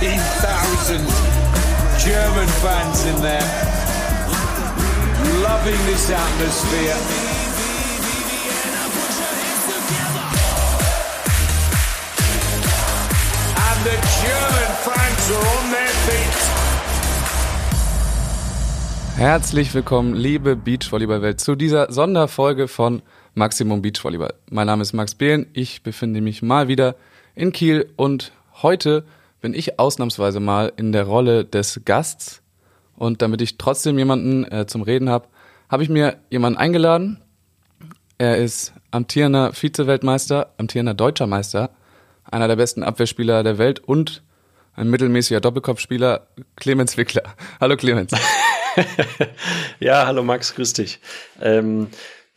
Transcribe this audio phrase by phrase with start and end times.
[0.00, 0.96] 13,000
[2.02, 3.44] German fans in there,
[5.42, 6.96] loving this atmosphere.
[13.56, 16.38] And the German fans are on their feet.
[19.18, 23.02] Herzlich willkommen, liebe Beachvolleyball-Welt, zu dieser Sonderfolge von
[23.34, 24.32] Maximum Beachvolleyball.
[24.48, 26.94] Mein Name ist Max Behlen, ich befinde mich mal wieder
[27.34, 28.32] in Kiel und
[28.62, 29.04] heute
[29.40, 32.42] bin ich ausnahmsweise mal in der Rolle des Gasts
[32.96, 35.28] und damit ich trotzdem jemanden äh, zum Reden habe,
[35.68, 37.22] habe ich mir jemanden eingeladen.
[38.18, 41.70] Er ist amtierender Vize-Weltmeister, amtierender deutscher Meister,
[42.24, 44.22] einer der besten Abwehrspieler der Welt und
[44.74, 47.22] ein mittelmäßiger Doppelkopfspieler, Clemens Wickler.
[47.60, 48.12] Hallo Clemens.
[49.80, 51.00] ja, hallo Max, grüß dich.
[51.40, 51.88] Ähm,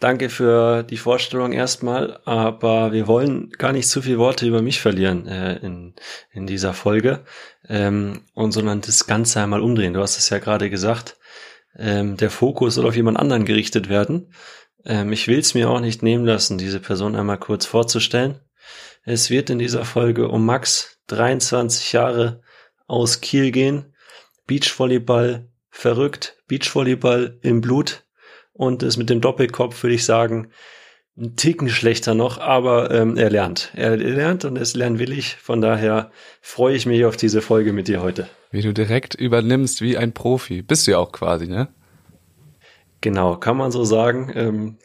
[0.04, 4.82] danke für die Vorstellung erstmal, aber wir wollen gar nicht zu viele Worte über mich
[4.82, 5.96] verlieren äh, in,
[6.32, 7.24] in dieser Folge,
[7.70, 9.94] ähm, und sondern das Ganze einmal umdrehen.
[9.94, 11.18] Du hast es ja gerade gesagt,
[11.78, 14.34] ähm, der Fokus soll auf jemand anderen gerichtet werden.
[14.86, 18.42] Ähm, ich will es mir auch nicht nehmen lassen, diese Person einmal kurz vorzustellen.
[19.06, 22.42] Es wird in dieser Folge um Max, 23 Jahre,
[22.88, 23.96] aus Kiel gehen,
[24.48, 28.04] Beachvolleyball, verrückt, Beachvolleyball im Blut
[28.54, 30.50] und es mit dem Doppelkopf würde ich sagen,
[31.16, 33.72] ein Ticken schlechter noch, aber ähm, er lernt.
[33.76, 35.36] Er lernt und es lernen will ich.
[35.36, 38.28] Von daher freue ich mich auf diese Folge mit dir heute.
[38.50, 40.64] Wie du direkt übernimmst wie ein Profi.
[40.64, 41.68] Bist du ja auch quasi, ne?
[43.02, 44.32] Genau, kann man so sagen.
[44.34, 44.78] Ähm,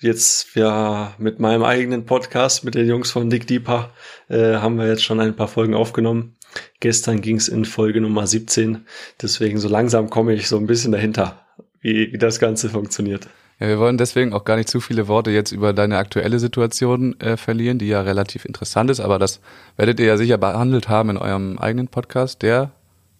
[0.00, 3.92] jetzt ja mit meinem eigenen Podcast mit den Jungs von Dick Deeper
[4.28, 6.36] äh, haben wir jetzt schon ein paar Folgen aufgenommen.
[6.80, 8.86] Gestern ging es in Folge Nummer 17.
[9.22, 11.46] Deswegen so langsam komme ich so ein bisschen dahinter,
[11.84, 13.28] wie, wie das Ganze funktioniert.
[13.60, 17.18] Ja, wir wollen deswegen auch gar nicht zu viele Worte jetzt über deine aktuelle Situation
[17.20, 19.40] äh, verlieren, die ja relativ interessant ist, aber das
[19.76, 22.72] werdet ihr ja sicher behandelt haben in eurem eigenen Podcast, der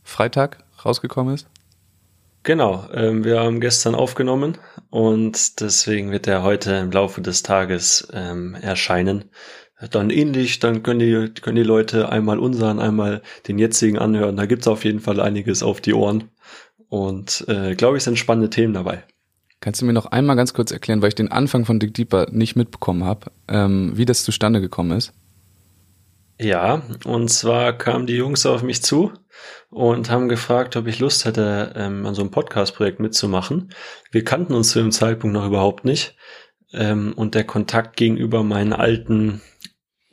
[0.02, 1.46] Freitag rausgekommen ist.
[2.42, 4.58] Genau, ähm, wir haben gestern aufgenommen
[4.90, 9.24] und deswegen wird er heute im Laufe des Tages ähm, erscheinen.
[9.90, 14.36] Dann ähnlich, dann können die, können die Leute einmal unseren, einmal den jetzigen anhören.
[14.36, 16.30] Da gibt's auf jeden Fall einiges auf die Ohren.
[16.94, 19.02] Und äh, glaube ich, sind spannende Themen dabei.
[19.58, 22.28] Kannst du mir noch einmal ganz kurz erklären, weil ich den Anfang von Dick Deeper
[22.30, 25.12] nicht mitbekommen habe, ähm, wie das zustande gekommen ist?
[26.40, 29.10] Ja, und zwar kamen die Jungs auf mich zu
[29.70, 33.72] und haben gefragt, ob ich Lust hätte, ähm, an so einem Podcast-Projekt mitzumachen.
[34.12, 36.14] Wir kannten uns zu dem Zeitpunkt noch überhaupt nicht.
[36.72, 39.40] Ähm, und der Kontakt gegenüber meinen alten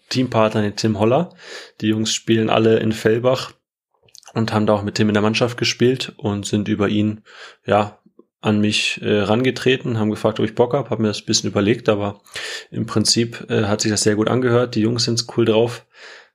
[0.09, 1.35] Teampartner, den Tim Holler.
[1.79, 3.53] Die Jungs spielen alle in Fellbach
[4.33, 7.21] und haben da auch mit Tim in der Mannschaft gespielt und sind über ihn,
[7.65, 7.97] ja,
[8.41, 11.89] an mich äh, rangetreten, haben gefragt, ob ich Bock habe, habe mir das bisschen überlegt,
[11.89, 12.21] aber
[12.71, 14.73] im Prinzip äh, hat sich das sehr gut angehört.
[14.73, 15.85] Die Jungs sind cool drauf.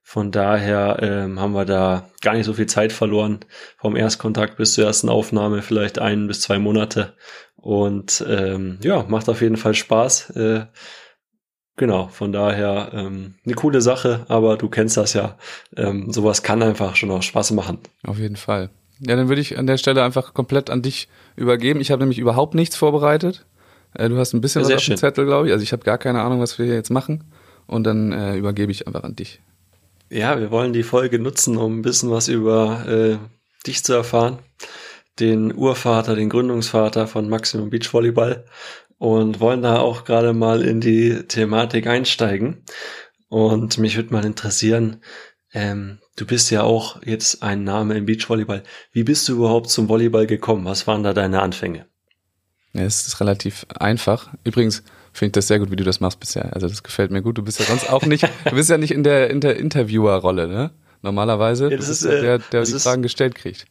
[0.02, 3.40] Von daher ähm, haben wir da gar nicht so viel Zeit verloren
[3.76, 7.14] vom Erstkontakt bis zur ersten Aufnahme, vielleicht ein bis zwei Monate.
[7.56, 10.30] Und ähm, ja, macht auf jeden Fall Spaß.
[10.36, 10.66] Äh,
[11.76, 15.36] genau, von daher ähm, eine coole Sache, aber du kennst das ja.
[15.76, 17.78] Ähm, sowas kann einfach schon auch Spaß machen.
[18.04, 18.70] Auf jeden Fall.
[19.00, 21.80] Ja, dann würde ich an der Stelle einfach komplett an dich übergeben.
[21.80, 23.44] Ich habe nämlich überhaupt nichts vorbereitet.
[23.94, 24.96] Äh, du hast ein bisschen Ja, was auf dem.
[24.96, 25.52] Zettel, glaube ich.
[25.52, 27.24] Also ich habe gar keine Ahnung, was wir hier jetzt machen.
[27.66, 29.40] Und dann äh, übergebe ich einfach an dich.
[30.08, 33.16] Ja, wir wollen die Folge nutzen, um ein bisschen was über äh,
[33.66, 34.38] dich zu erfahren.
[35.18, 38.44] Den Urvater, den Gründungsvater von Maximum Beach Volleyball
[38.98, 42.64] und wollen da auch gerade mal in die Thematik einsteigen.
[43.28, 45.02] Und mich würde mal interessieren,
[45.52, 48.62] ähm, du bist ja auch jetzt ein Name im Beachvolleyball.
[48.92, 50.64] Wie bist du überhaupt zum Volleyball gekommen?
[50.64, 51.86] Was waren da deine Anfänge?
[52.72, 54.32] Ja, es ist relativ einfach.
[54.44, 54.82] Übrigens
[55.12, 56.52] finde ich das sehr gut, wie du das machst bisher.
[56.54, 57.38] Also das gefällt mir gut.
[57.38, 60.46] Du bist ja sonst auch nicht, du bist ja nicht in der, in der Interviewer-Rolle,
[60.46, 60.70] ne?
[61.02, 61.70] Normalerweise.
[61.70, 63.66] Ja, das ist, äh, der, der das die ist- Fragen gestellt kriegt.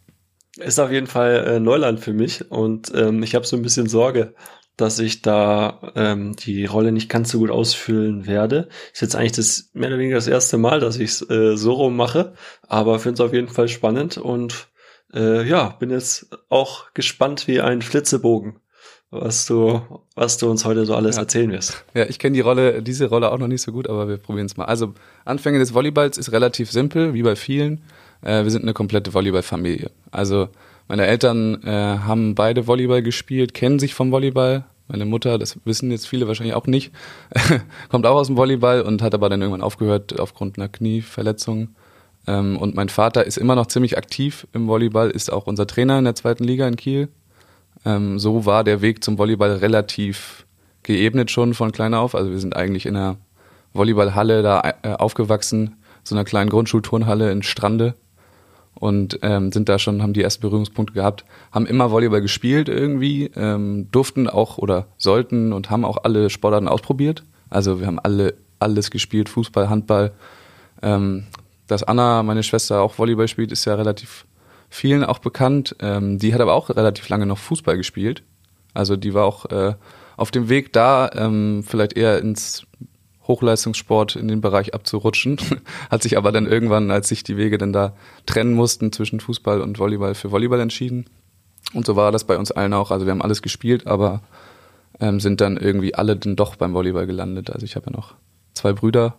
[0.57, 3.89] Ist auf jeden Fall äh, Neuland für mich und ähm, ich habe so ein bisschen
[3.89, 4.33] Sorge,
[4.77, 8.67] dass ich da ähm, die Rolle nicht ganz so gut ausfüllen werde.
[8.93, 11.73] Ist jetzt eigentlich das mehr oder weniger das erste Mal, dass ich es äh, so
[11.73, 12.33] rum mache,
[12.67, 14.67] aber finde es auf jeden Fall spannend und
[15.13, 18.59] äh, ja, bin jetzt auch gespannt wie ein Flitzebogen,
[19.11, 19.81] was du,
[20.15, 21.21] was du uns heute so alles Ja.
[21.21, 21.85] erzählen wirst.
[21.93, 24.47] Ja, ich kenne die Rolle, diese Rolle auch noch nicht so gut, aber wir probieren
[24.47, 24.65] es mal.
[24.65, 24.93] Also
[25.23, 27.81] Anfänge des Volleyballs ist relativ simpel, wie bei vielen.
[28.21, 29.89] Äh, wir sind eine komplette Volleyballfamilie.
[30.11, 30.49] Also
[30.87, 34.65] meine Eltern äh, haben beide Volleyball gespielt, kennen sich vom Volleyball.
[34.87, 36.91] Meine Mutter, das wissen jetzt viele wahrscheinlich auch nicht,
[37.89, 41.69] kommt auch aus dem Volleyball und hat aber dann irgendwann aufgehört aufgrund einer Knieverletzung.
[42.27, 45.97] Ähm, und mein Vater ist immer noch ziemlich aktiv im Volleyball, ist auch unser Trainer
[45.97, 47.09] in der zweiten Liga in Kiel.
[47.83, 50.45] Ähm, so war der Weg zum Volleyball relativ
[50.83, 52.13] geebnet schon von klein auf.
[52.13, 53.17] Also wir sind eigentlich in einer
[53.73, 57.95] Volleyballhalle da äh, aufgewachsen, so einer kleinen Grundschulturnhalle in Strande
[58.75, 63.31] und ähm, sind da schon, haben die ersten Berührungspunkte gehabt, haben immer Volleyball gespielt irgendwie,
[63.35, 67.23] ähm, durften auch oder sollten und haben auch alle Sportarten ausprobiert.
[67.49, 70.11] Also wir haben alle alles gespielt, Fußball, Handball.
[70.81, 71.25] Ähm,
[71.67, 74.25] dass Anna, meine Schwester, auch Volleyball spielt, ist ja relativ
[74.69, 75.75] vielen auch bekannt.
[75.79, 78.23] Ähm, die hat aber auch relativ lange noch Fußball gespielt.
[78.73, 79.75] Also die war auch äh,
[80.17, 82.65] auf dem Weg da, ähm, vielleicht eher ins
[83.27, 85.37] Hochleistungssport in den Bereich abzurutschen.
[85.89, 87.93] Hat sich aber dann irgendwann, als sich die Wege dann da
[88.25, 91.05] trennen mussten zwischen Fußball und Volleyball, für Volleyball entschieden.
[91.73, 92.91] Und so war das bei uns allen auch.
[92.91, 94.21] Also wir haben alles gespielt, aber
[94.99, 97.49] ähm, sind dann irgendwie alle dann doch beim Volleyball gelandet.
[97.49, 98.15] Also ich habe ja noch
[98.53, 99.15] zwei Brüder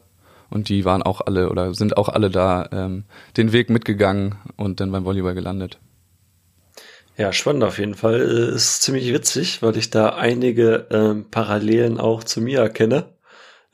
[0.51, 3.05] und die waren auch alle oder sind auch alle da ähm,
[3.37, 5.79] den Weg mitgegangen und dann beim Volleyball gelandet.
[7.17, 8.21] Ja, spannend auf jeden Fall.
[8.21, 13.07] Äh, Ist ziemlich witzig, weil ich da einige ähm, Parallelen auch zu mir erkenne.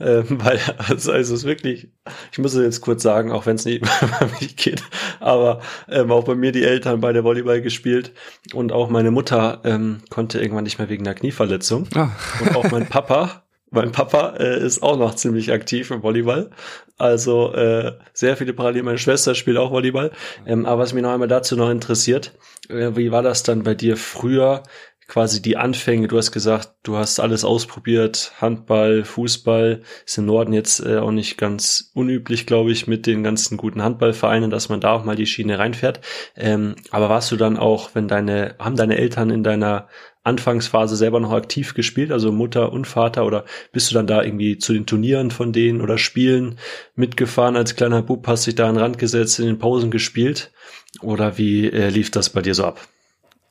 [0.02, 1.88] Ähm, weil, also, also es ist wirklich,
[2.32, 4.82] ich muss es jetzt kurz sagen, auch wenn es nicht über mich geht,
[5.20, 8.12] aber ähm, auch bei mir die Eltern beide Volleyball gespielt
[8.52, 11.88] und auch meine Mutter ähm, konnte irgendwann nicht mehr wegen einer Knieverletzung.
[11.94, 12.10] Ah,
[12.40, 16.50] Und auch mein Papa, mein Papa äh, ist auch noch ziemlich aktiv im Volleyball.
[16.98, 18.84] Also äh, sehr viele Parallelen.
[18.84, 20.10] Meine Schwester spielt auch Volleyball.
[20.46, 22.32] Ähm, aber was mich noch einmal dazu noch interessiert,
[22.68, 24.62] äh, wie war das dann bei dir früher?
[25.08, 26.08] Quasi die Anfänge.
[26.08, 28.32] Du hast gesagt, du hast alles ausprobiert.
[28.40, 33.22] Handball, Fußball ist im Norden jetzt äh, auch nicht ganz unüblich, glaube ich, mit den
[33.22, 36.00] ganzen guten Handballvereinen, dass man da auch mal die Schiene reinfährt.
[36.36, 39.88] Ähm, aber warst du dann auch, wenn deine, haben deine Eltern in deiner
[40.24, 44.56] Anfangsphase selber noch aktiv gespielt, also Mutter und Vater, oder bist du dann da irgendwie
[44.56, 46.58] zu den Turnieren von denen oder Spielen
[46.94, 50.52] mitgefahren als kleiner Bub, hast dich da an den Rand gesetzt, in den Pausen gespielt?
[51.00, 52.80] Oder wie äh, lief das bei dir so ab?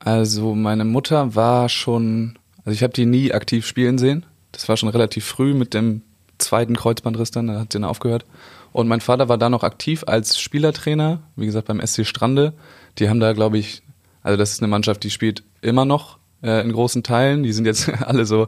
[0.03, 4.25] Also meine Mutter war schon, also ich habe die nie aktiv spielen sehen.
[4.51, 6.01] Das war schon relativ früh mit dem
[6.39, 8.25] zweiten Kreuzbandriss dann, da hat sie dann aufgehört.
[8.73, 12.53] Und mein Vater war da noch aktiv als Spielertrainer, wie gesagt beim SC Strande.
[12.97, 13.83] Die haben da, glaube ich,
[14.23, 17.43] also das ist eine Mannschaft, die spielt immer noch äh, in großen Teilen.
[17.43, 18.47] Die sind jetzt alle so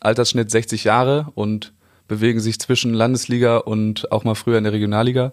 [0.00, 1.72] Altersschnitt 60 Jahre und
[2.08, 5.32] bewegen sich zwischen Landesliga und auch mal früher in der Regionalliga.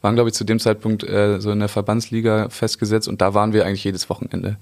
[0.00, 3.52] Waren, glaube ich, zu dem Zeitpunkt äh, so in der Verbandsliga festgesetzt und da waren
[3.52, 4.56] wir eigentlich jedes Wochenende.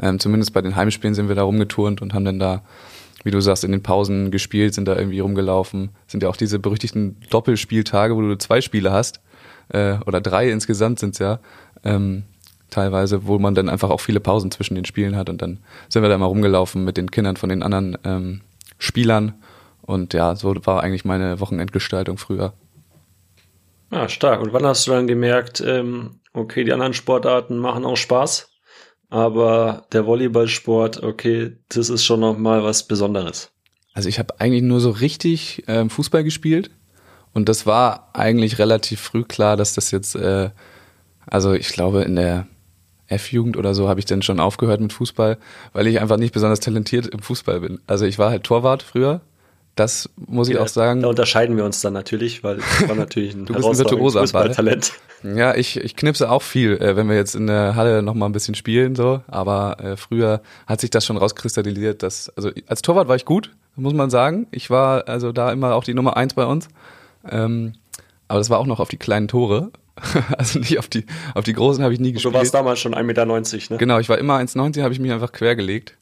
[0.00, 2.62] Ähm, zumindest bei den Heimspielen sind wir da rumgeturnt und haben dann da,
[3.24, 5.90] wie du sagst, in den Pausen gespielt, sind da irgendwie rumgelaufen.
[6.06, 9.20] Sind ja auch diese berüchtigten Doppelspieltage, wo du zwei Spiele hast,
[9.68, 11.40] äh, oder drei insgesamt sind's ja,
[11.84, 12.24] ähm,
[12.70, 15.58] teilweise, wo man dann einfach auch viele Pausen zwischen den Spielen hat und dann
[15.88, 18.40] sind wir da mal rumgelaufen mit den Kindern von den anderen ähm,
[18.78, 19.34] Spielern
[19.82, 22.52] und ja, so war eigentlich meine Wochenendgestaltung früher.
[23.90, 24.40] Ah, stark.
[24.40, 28.49] Und wann hast du dann gemerkt, ähm, okay, die anderen Sportarten machen auch Spaß,
[29.10, 33.50] aber der Volleyballsport, okay, das ist schon noch mal was Besonderes.
[33.92, 36.70] Also ich habe eigentlich nur so richtig ähm, Fußball gespielt
[37.34, 40.50] und das war eigentlich relativ früh klar, dass das jetzt, äh,
[41.26, 42.46] also ich glaube in der
[43.08, 45.38] F-Jugend oder so habe ich dann schon aufgehört mit Fußball,
[45.72, 47.80] weil ich einfach nicht besonders talentiert im Fußball bin.
[47.88, 49.20] Also ich war halt Torwart früher,
[49.76, 51.02] das muss ich Ja, auch sagen.
[51.02, 53.92] Da unterscheiden wir uns dann natürlich, weil ich war natürlich ein Du bist ein herausragendes
[53.92, 54.48] Virtuose am Ball.
[54.48, 54.92] Fußballtalent.
[55.22, 58.26] Ja, ich, ich knipse auch viel, äh, wenn wir jetzt in der Halle noch mal
[58.26, 59.22] ein bisschen spielen, so.
[59.28, 63.50] Aber äh, früher hat sich das schon rauskristallisiert, dass, also als Torwart war ich gut,
[63.76, 64.46] muss man sagen.
[64.50, 66.68] Ich war also da immer auch die Nummer eins bei uns.
[67.30, 67.74] Ähm,
[68.28, 69.70] aber das war auch noch auf die kleinen Tore.
[70.38, 72.34] also nicht auf die, auf die großen habe ich nie Du gespielt.
[72.34, 73.78] warst damals schon 1,90 Meter, ne?
[73.78, 75.96] Genau, ich war immer 1,90, habe ich mich einfach quergelegt.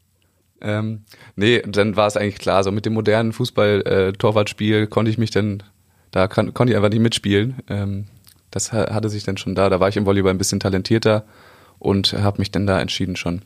[0.61, 1.05] Ähm,
[1.37, 5.63] nee, dann war es eigentlich klar, so mit dem modernen Fußball-Torwartspiel konnte ich mich dann,
[6.11, 7.57] da kann, konnte ich einfach nicht mitspielen.
[7.69, 8.07] Ähm,
[8.51, 11.25] das ha- hatte sich dann schon da, da war ich im Volleyball ein bisschen talentierter
[11.79, 13.43] und habe mich dann da entschieden schon.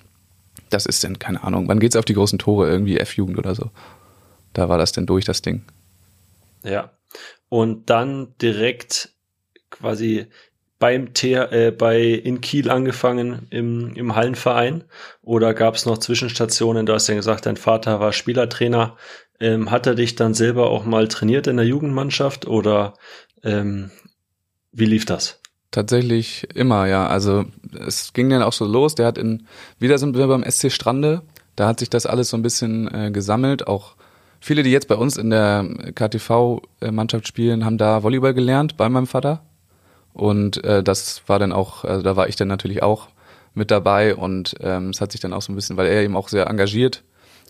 [0.70, 3.70] Das ist dann, keine Ahnung, wann geht's auf die großen Tore, irgendwie F-Jugend oder so.
[4.54, 5.62] Da war das dann durch, das Ding.
[6.62, 6.92] Ja.
[7.48, 9.12] Und dann direkt
[9.70, 10.26] quasi
[10.82, 14.82] beim T äh, bei in Kiel angefangen im, im Hallenverein
[15.22, 16.86] oder gab es noch Zwischenstationen?
[16.86, 18.96] Du hast ja gesagt, dein Vater war Spielertrainer.
[19.38, 22.94] Ähm, hat er dich dann selber auch mal trainiert in der Jugendmannschaft oder
[23.44, 23.92] ähm,
[24.72, 25.40] wie lief das?
[25.70, 27.06] Tatsächlich immer, ja.
[27.06, 27.44] Also
[27.86, 28.96] es ging dann auch so los.
[28.96, 29.46] Der hat in,
[29.78, 31.22] wieder sind wir beim SC Strande,
[31.54, 33.68] Da hat sich das alles so ein bisschen äh, gesammelt.
[33.68, 33.94] Auch
[34.40, 39.06] viele, die jetzt bei uns in der KTV-Mannschaft spielen, haben da Volleyball gelernt bei meinem
[39.06, 39.44] Vater.
[40.14, 43.08] Und äh, das war dann auch, also da war ich dann natürlich auch
[43.54, 46.16] mit dabei und ähm, es hat sich dann auch so ein bisschen, weil er eben
[46.16, 47.02] auch sehr engagiert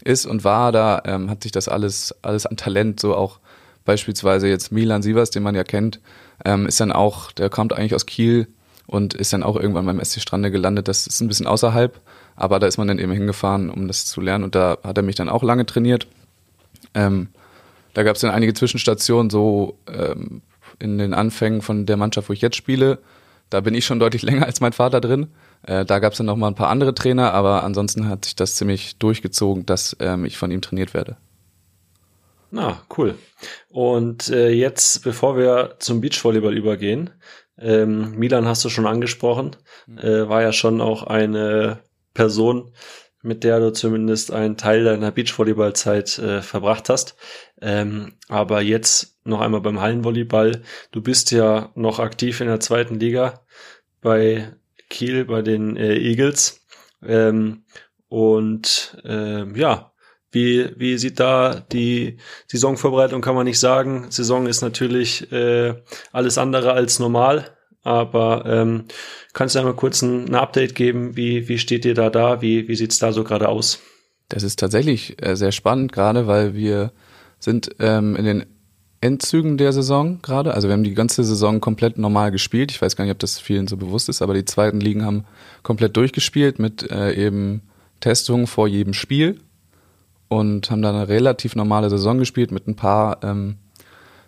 [0.04, 3.38] ist und war da, ähm, hat sich das alles, alles an Talent, so auch
[3.84, 6.00] beispielsweise jetzt Milan Sievers, den man ja kennt,
[6.44, 8.48] ähm, ist dann auch, der kommt eigentlich aus Kiel
[8.86, 10.88] und ist dann auch irgendwann beim SC Strande gelandet.
[10.88, 12.00] Das ist ein bisschen außerhalb,
[12.36, 15.02] aber da ist man dann eben hingefahren, um das zu lernen und da hat er
[15.02, 16.06] mich dann auch lange trainiert.
[16.94, 17.28] Ähm,
[17.94, 20.42] da gab es dann einige Zwischenstationen, so ähm,
[20.78, 22.98] in den Anfängen von der Mannschaft, wo ich jetzt spiele.
[23.50, 25.28] Da bin ich schon deutlich länger als mein Vater drin.
[25.66, 28.36] Äh, da gab es dann noch mal ein paar andere Trainer, aber ansonsten hat sich
[28.36, 31.16] das ziemlich durchgezogen, dass ähm, ich von ihm trainiert werde.
[32.50, 33.14] Na, cool.
[33.70, 37.10] Und äh, jetzt, bevor wir zum Beachvolleyball übergehen,
[37.58, 39.98] ähm, Milan hast du schon angesprochen, mhm.
[39.98, 41.78] äh, war ja schon auch eine
[42.14, 42.72] Person,
[43.22, 47.16] mit der du zumindest einen Teil deiner Beachvolleyballzeit äh, verbracht hast.
[47.60, 50.62] Ähm, aber jetzt noch einmal beim Hallenvolleyball.
[50.90, 53.40] Du bist ja noch aktiv in der zweiten Liga
[54.00, 54.52] bei
[54.90, 56.60] Kiel, bei den äh, Eagles.
[57.04, 57.64] Ähm,
[58.08, 59.92] und äh, ja,
[60.32, 64.10] wie, wie sieht da die Saisonvorbereitung, kann man nicht sagen.
[64.10, 65.74] Saison ist natürlich äh,
[66.10, 67.51] alles andere als normal.
[67.82, 68.84] Aber ähm,
[69.32, 71.16] kannst du einmal kurz ein, ein, Update geben?
[71.16, 72.40] Wie, wie steht ihr da da?
[72.40, 73.80] Wie, wie sieht's da so gerade aus?
[74.28, 76.92] Das ist tatsächlich äh, sehr spannend, gerade weil wir
[77.38, 78.46] sind ähm, in den
[79.00, 80.54] Endzügen der Saison gerade.
[80.54, 82.70] Also wir haben die ganze Saison komplett normal gespielt.
[82.70, 85.24] Ich weiß gar nicht, ob das vielen so bewusst ist, aber die zweiten Ligen haben
[85.64, 87.62] komplett durchgespielt mit äh, eben
[87.98, 89.40] Testungen vor jedem Spiel
[90.28, 93.56] und haben dann eine relativ normale Saison gespielt mit ein paar ähm,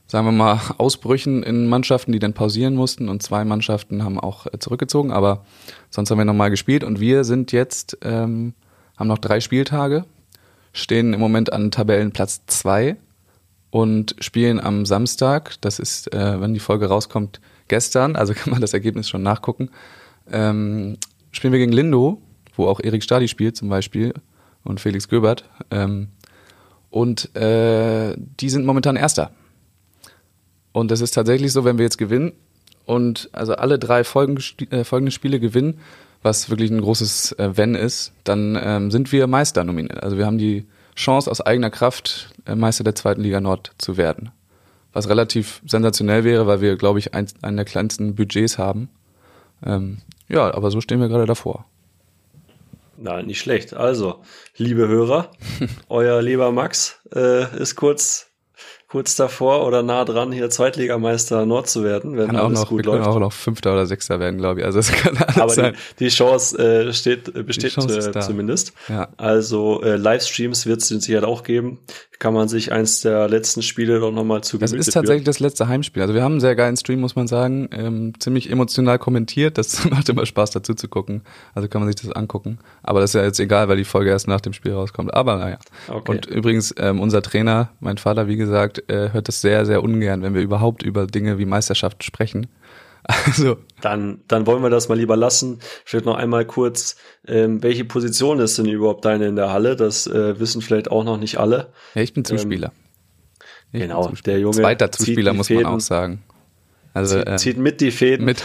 [0.06, 3.08] sagen wir mal, Ausbrüchen in Mannschaften, die dann pausieren mussten.
[3.08, 5.44] Und zwei Mannschaften haben auch äh, zurückgezogen, aber
[5.90, 6.84] sonst haben wir nochmal gespielt.
[6.84, 8.54] Und wir sind jetzt, ähm,
[8.96, 10.04] haben noch drei Spieltage,
[10.72, 12.96] stehen im Moment an Tabellenplatz zwei
[13.70, 18.60] und spielen am Samstag, das ist, äh, wenn die Folge rauskommt, gestern, also kann man
[18.60, 19.70] das Ergebnis schon nachgucken,
[20.30, 20.96] ähm,
[21.32, 22.22] spielen wir gegen Lindo,
[22.56, 24.14] wo auch Erik Stadi spielt zum Beispiel
[24.62, 25.44] und Felix Göbert.
[25.70, 26.08] Ähm,
[26.90, 29.32] und äh, die sind momentan Erster.
[30.74, 32.32] Und es ist tatsächlich so, wenn wir jetzt gewinnen
[32.84, 35.78] und also alle drei äh, folgenden Spiele gewinnen,
[36.20, 40.02] was wirklich ein großes äh, Wenn ist, dann ähm, sind wir Meister nominiert.
[40.02, 40.66] Also wir haben die
[40.96, 44.32] Chance aus eigener Kraft äh, Meister der zweiten Liga Nord zu werden.
[44.92, 48.88] Was relativ sensationell wäre, weil wir, glaube ich, ein, einen der kleinsten Budgets haben.
[49.64, 51.66] Ähm, ja, aber so stehen wir gerade davor.
[52.96, 53.74] Na, nicht schlecht.
[53.74, 54.22] Also,
[54.56, 55.30] liebe Hörer,
[55.88, 58.33] euer lieber Max äh, ist kurz
[58.94, 62.84] kurz davor oder nah dran, hier Zweitligameister Nord zu werden, wenn kann alles noch, gut
[62.84, 63.02] wir läuft.
[63.02, 64.66] Können auch noch Fünfter oder Sechster werden, glaube ich.
[64.66, 65.74] Also es kann alles Aber sein.
[65.98, 68.72] Die, die Chance äh, steht, äh, besteht Chance äh, zumindest.
[68.88, 69.08] Ja.
[69.16, 71.80] Also äh, Livestreams wird es sicher auch geben.
[72.20, 75.66] Kann man sich eins der letzten Spiele doch nochmal zu Das ist tatsächlich das letzte
[75.66, 76.00] Heimspiel.
[76.00, 77.68] Also wir haben einen sehr geilen Stream, muss man sagen.
[77.72, 79.58] Ähm, ziemlich emotional kommentiert.
[79.58, 81.22] Das macht immer Spaß dazu zu gucken.
[81.54, 82.60] Also kann man sich das angucken.
[82.84, 85.12] Aber das ist ja jetzt egal, weil die Folge erst nach dem Spiel rauskommt.
[85.12, 85.58] Aber naja.
[85.88, 86.12] Okay.
[86.12, 90.22] Und übrigens, ähm, unser Trainer, mein Vater, wie gesagt, äh, hört das sehr, sehr ungern,
[90.22, 92.46] wenn wir überhaupt über Dinge wie Meisterschaft sprechen.
[93.26, 93.58] Also.
[93.82, 95.58] Dann, dann wollen wir das mal lieber lassen.
[95.84, 96.96] Vielleicht noch einmal kurz,
[97.28, 99.76] ähm, welche Position ist denn überhaupt deine in der Halle?
[99.76, 101.74] Das äh, wissen vielleicht auch noch nicht alle.
[101.94, 102.72] Ja, ich bin Zuspieler.
[103.72, 104.32] Ich genau, bin Zuspieler.
[104.32, 104.56] der Junge.
[104.56, 106.22] Zweiter Zuspieler muss man auch sagen.
[106.94, 108.24] Also, zieht, äh, zieht mit die Fäden.
[108.24, 108.42] Mit.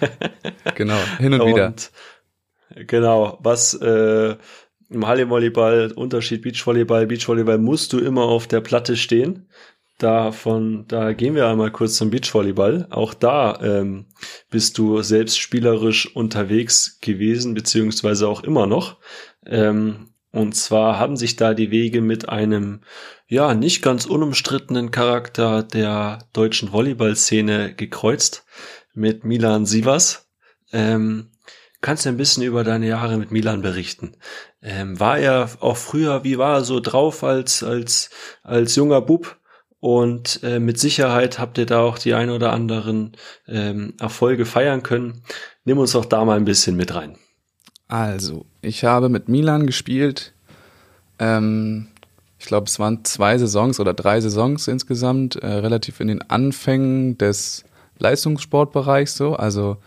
[0.74, 1.72] genau, hin und, und wieder.
[2.74, 4.36] Genau, was äh,
[4.90, 9.48] im Hallenvolleyball, Unterschied Beachvolleyball, Beachvolleyball musst du immer auf der Platte stehen.
[9.98, 12.86] Davon, da gehen wir einmal kurz zum Beachvolleyball.
[12.90, 14.06] Auch da ähm,
[14.50, 18.98] bist du selbst spielerisch unterwegs gewesen, beziehungsweise auch immer noch.
[19.46, 22.82] Ähm, und zwar haben sich da die Wege mit einem,
[23.26, 28.44] ja, nicht ganz unumstrittenen Charakter der deutschen Volleyballszene gekreuzt,
[28.92, 30.28] mit Milan Sivas.
[30.72, 31.30] Ähm,
[31.80, 34.12] kannst du ein bisschen über deine Jahre mit Milan berichten?
[34.62, 38.10] Ähm, war er auch früher, wie war er so drauf als, als,
[38.42, 39.38] als junger Bub?
[39.78, 43.12] Und äh, mit Sicherheit habt ihr da auch die ein oder anderen
[43.46, 45.22] ähm, Erfolge feiern können.
[45.64, 47.16] Nimm uns doch da mal ein bisschen mit rein.
[47.88, 50.32] Also, ich habe mit Milan gespielt.
[51.18, 51.88] Ähm,
[52.38, 57.16] ich glaube, es waren zwei Saisons oder drei Saisons insgesamt, äh, relativ in den Anfängen
[57.18, 57.64] des
[57.98, 59.34] Leistungssportbereichs so.
[59.34, 59.78] Also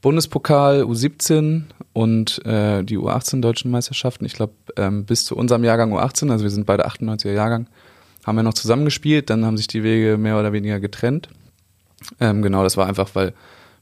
[0.00, 1.62] Bundespokal U17
[1.92, 4.24] und äh, die U18 deutschen Meisterschaften.
[4.24, 7.66] Ich glaube, ähm, bis zu unserem Jahrgang U18, also wir sind beide 98er Jahrgang,
[8.24, 11.28] haben wir noch zusammengespielt, dann haben sich die Wege mehr oder weniger getrennt.
[12.20, 13.32] Ähm, genau, das war einfach, weil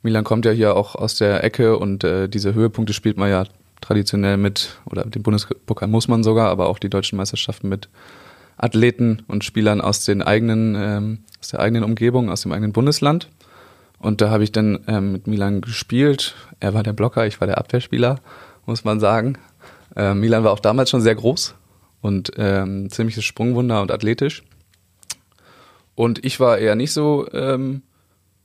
[0.03, 3.45] Milan kommt ja hier auch aus der Ecke und äh, diese Höhepunkte spielt man ja
[3.81, 7.89] traditionell mit, oder den Bundespokal muss man sogar, aber auch die deutschen Meisterschaften mit
[8.57, 13.29] Athleten und Spielern aus den eigenen, ähm, aus der eigenen Umgebung, aus dem eigenen Bundesland.
[14.07, 16.37] Und da habe ich dann ähm, mit Milan gespielt.
[16.61, 18.21] Er war der Blocker, ich war der Abwehrspieler,
[18.65, 19.37] muss man sagen.
[19.97, 21.57] Äh, Milan war auch damals schon sehr groß
[22.03, 24.45] und ähm, ziemliches Sprungwunder und athletisch.
[25.97, 27.83] Und ich war eher nicht so ähm,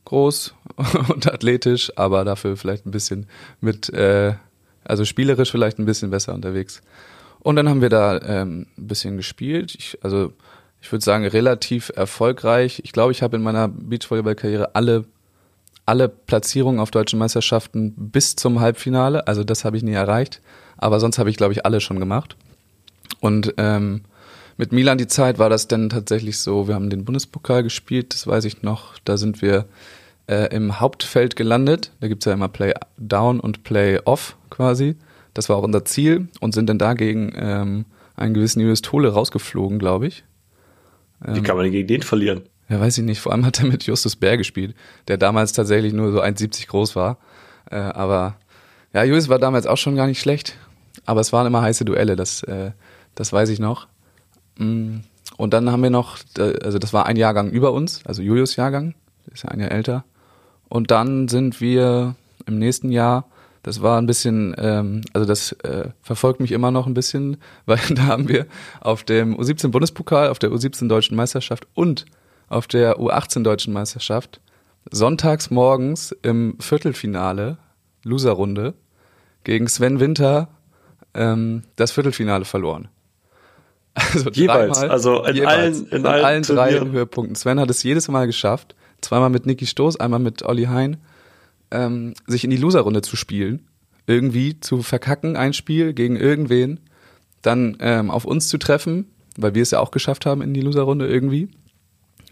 [0.05, 0.55] groß
[1.09, 3.27] und athletisch, aber dafür vielleicht ein bisschen
[3.59, 4.33] mit, äh,
[4.83, 6.81] also spielerisch vielleicht ein bisschen besser unterwegs.
[7.39, 9.75] Und dann haben wir da ähm, ein bisschen gespielt.
[9.77, 10.33] Ich, also
[10.81, 12.81] ich würde sagen relativ erfolgreich.
[12.83, 15.05] Ich glaube, ich habe in meiner Beachvolleyball-Karriere alle
[15.91, 19.27] alle Platzierungen auf deutschen Meisterschaften bis zum Halbfinale.
[19.27, 20.41] Also das habe ich nie erreicht.
[20.77, 22.37] Aber sonst habe ich, glaube ich, alle schon gemacht.
[23.19, 24.03] Und ähm,
[24.55, 28.25] mit Milan die Zeit war das dann tatsächlich so, wir haben den Bundespokal gespielt, das
[28.25, 28.99] weiß ich noch.
[29.03, 29.65] Da sind wir
[30.27, 31.91] äh, im Hauptfeld gelandet.
[31.99, 34.95] Da gibt's ja immer Play Down und Play Off quasi.
[35.33, 39.77] Das war auch unser Ziel und sind dann dagegen ähm, einen gewissen Julius Tole rausgeflogen,
[39.77, 40.23] glaube ich.
[41.25, 42.43] Ähm, Wie kann man denn gegen den verlieren?
[42.71, 43.19] Ja, weiß ich nicht.
[43.19, 44.75] Vor allem hat er mit Justus Bär gespielt,
[45.09, 47.17] der damals tatsächlich nur so 1,70 groß war.
[47.69, 48.37] Äh, aber
[48.93, 50.57] ja, Julius war damals auch schon gar nicht schlecht.
[51.05, 52.71] Aber es waren immer heiße Duelle, das, äh,
[53.13, 53.87] das weiß ich noch.
[54.57, 54.99] Mm,
[55.35, 58.95] und dann haben wir noch, also das war ein Jahrgang über uns, also Julius Jahrgang,
[59.33, 60.05] ist ja ein Jahr älter.
[60.69, 63.25] Und dann sind wir im nächsten Jahr,
[63.63, 67.35] das war ein bisschen, ähm, also das äh, verfolgt mich immer noch ein bisschen,
[67.65, 68.45] weil da haben wir
[68.79, 72.05] auf dem U17 Bundespokal, auf der U17 Deutschen Meisterschaft und
[72.51, 74.41] auf der U18 Deutschen Meisterschaft
[74.89, 77.57] sonntags morgens im Viertelfinale,
[78.03, 78.73] Loserrunde,
[79.43, 80.49] gegen Sven Winter
[81.13, 82.89] ähm, das Viertelfinale verloren.
[83.93, 87.35] Also jeweils, dreimal, also in jeweils, allen, in, in allen, allen drei Höhepunkten.
[87.35, 90.97] Sven hat es jedes Mal geschafft, zweimal mit Niki Stoß, einmal mit Olli Hein,
[91.71, 93.67] ähm, sich in die Loserrunde zu spielen,
[94.07, 96.79] irgendwie zu verkacken, ein Spiel gegen irgendwen,
[97.41, 100.61] dann ähm, auf uns zu treffen, weil wir es ja auch geschafft haben in die
[100.61, 101.49] Loserrunde irgendwie,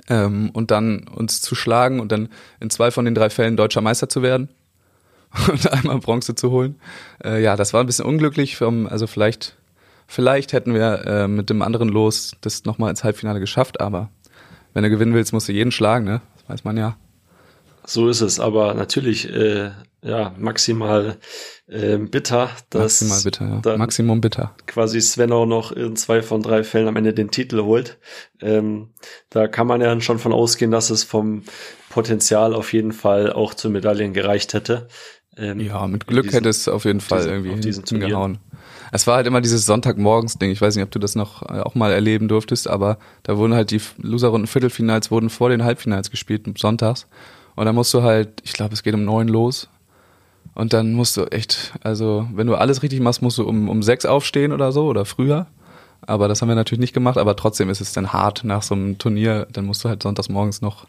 [0.09, 3.81] ähm, und dann uns zu schlagen und dann in zwei von den drei Fällen deutscher
[3.81, 4.49] Meister zu werden
[5.47, 6.79] und einmal Bronze zu holen.
[7.23, 8.57] Äh, ja, das war ein bisschen unglücklich.
[8.57, 9.55] Vom, also vielleicht,
[10.07, 14.09] vielleicht hätten wir äh, mit dem anderen Los das nochmal ins Halbfinale geschafft, aber
[14.73, 16.21] wenn du gewinnen willst, musst du jeden schlagen, ne?
[16.35, 16.97] Das weiß man ja.
[17.85, 21.17] So ist es, aber natürlich äh, ja maximal
[21.67, 23.77] äh, bitter, dass maximal bitter, ja.
[23.77, 24.55] Maximum bitter.
[24.65, 27.97] Quasi Sven auch noch in zwei von drei Fällen am Ende den Titel holt.
[28.41, 28.89] Ähm,
[29.29, 31.43] da kann man ja schon von ausgehen, dass es vom
[31.89, 34.87] Potenzial auf jeden Fall auch zu Medaillen gereicht hätte.
[35.37, 38.39] Ähm, ja, mit Glück diesen, hätte es auf jeden Fall diesen, irgendwie diesen hingehauen.
[38.91, 40.51] Es war halt immer dieses Sonntagmorgens-Ding.
[40.51, 43.53] Ich weiß nicht, ob du das noch äh, auch mal erleben durftest, aber da wurden
[43.53, 47.07] halt die Loserrunden Viertelfinals wurden vor den Halbfinals gespielt, sonntags.
[47.55, 49.69] Und dann musst du halt, ich glaube, es geht um neun los.
[50.55, 53.83] Und dann musst du echt, also wenn du alles richtig machst, musst du um, um
[53.83, 55.47] sechs aufstehen oder so oder früher.
[56.01, 58.73] Aber das haben wir natürlich nicht gemacht, aber trotzdem ist es dann hart nach so
[58.75, 59.47] einem Turnier.
[59.51, 60.87] Dann musst du halt sonntags morgens noch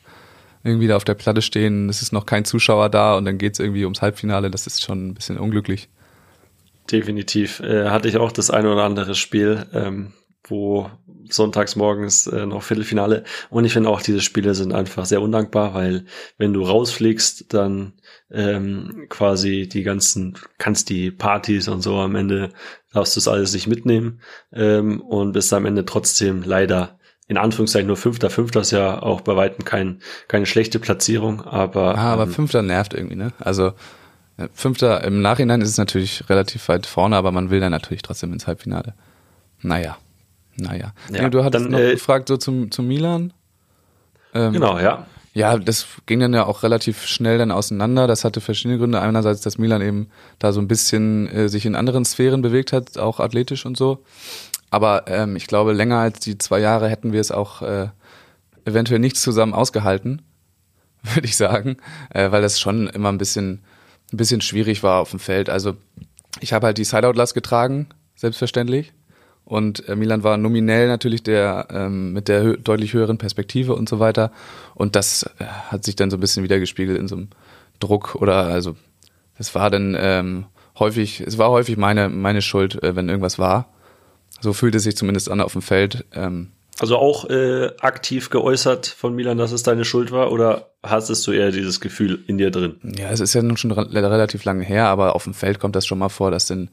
[0.63, 3.55] irgendwie da auf der Platte stehen, es ist noch kein Zuschauer da und dann geht
[3.55, 5.89] es irgendwie ums Halbfinale, das ist schon ein bisschen unglücklich.
[6.91, 7.61] Definitiv.
[7.61, 10.13] Äh, hatte ich auch das eine oder andere Spiel, ähm,
[10.45, 10.91] wo
[11.29, 13.25] sonntags morgens äh, noch Viertelfinale.
[13.51, 16.05] Und ich finde auch, diese Spiele sind einfach sehr undankbar, weil
[16.39, 17.93] wenn du rausfliegst, dann
[18.31, 22.51] ähm, quasi die ganzen, kannst die Partys und so am Ende
[22.93, 24.21] darfst du es alles nicht mitnehmen
[24.53, 28.29] ähm, und bist am Ende trotzdem leider in Anführungszeichen nur Fünfter.
[28.29, 31.97] Fünfter ist ja auch bei Weitem kein, keine schlechte Platzierung, aber.
[31.97, 33.33] Ah, aber ähm, Fünfter nervt irgendwie, ne?
[33.39, 33.73] Also
[34.37, 38.03] äh, Fünfter im Nachhinein ist es natürlich relativ weit vorne, aber man will dann natürlich
[38.03, 38.95] trotzdem ins Halbfinale.
[39.63, 39.97] Naja.
[40.61, 40.93] Naja.
[41.13, 43.33] Ja, du hattest dann, noch äh, gefragt so zum, zum Milan.
[44.35, 45.07] Ähm, genau, ja.
[45.33, 48.09] Ja, das ging dann ja auch relativ schnell dann auseinander.
[48.09, 49.01] Das hatte verschiedene Gründe.
[49.01, 50.09] Einerseits, dass Milan eben
[50.41, 54.03] da so ein bisschen äh, sich in anderen Sphären bewegt hat, auch athletisch und so.
[54.71, 57.89] Aber ähm, ich glaube, länger als die zwei Jahre hätten wir es auch äh,
[58.65, 60.23] eventuell nicht zusammen ausgehalten,
[61.03, 61.77] würde ich sagen,
[62.11, 63.63] äh, weil das schon immer ein bisschen,
[64.13, 65.49] ein bisschen schwierig war auf dem Feld.
[65.49, 65.77] Also
[66.41, 68.93] ich habe halt die Sideout-Last getragen, selbstverständlich.
[69.51, 73.89] Und äh, Milan war nominell natürlich der ähm, mit der hö deutlich höheren Perspektive und
[73.89, 74.31] so weiter.
[74.77, 77.31] Und das äh, hat sich dann so ein bisschen wiedergespiegelt in so einem
[77.81, 78.77] Druck oder also
[79.39, 80.47] es war dann ähm,
[80.79, 83.73] häufig, es war häufig meine meine Schuld, äh, wenn irgendwas war.
[84.41, 86.05] So fühlt es sich zumindest an auf dem Feld.
[86.15, 91.27] Ähm, also auch äh, aktiv geäußert von Milan, dass es deine Schuld war, oder hast
[91.27, 92.77] du eher dieses Gefühl in dir drin?
[92.97, 95.75] Ja, es ist ja nun schon re relativ lange her, aber auf dem Feld kommt
[95.75, 96.71] das schon mal vor, dass dann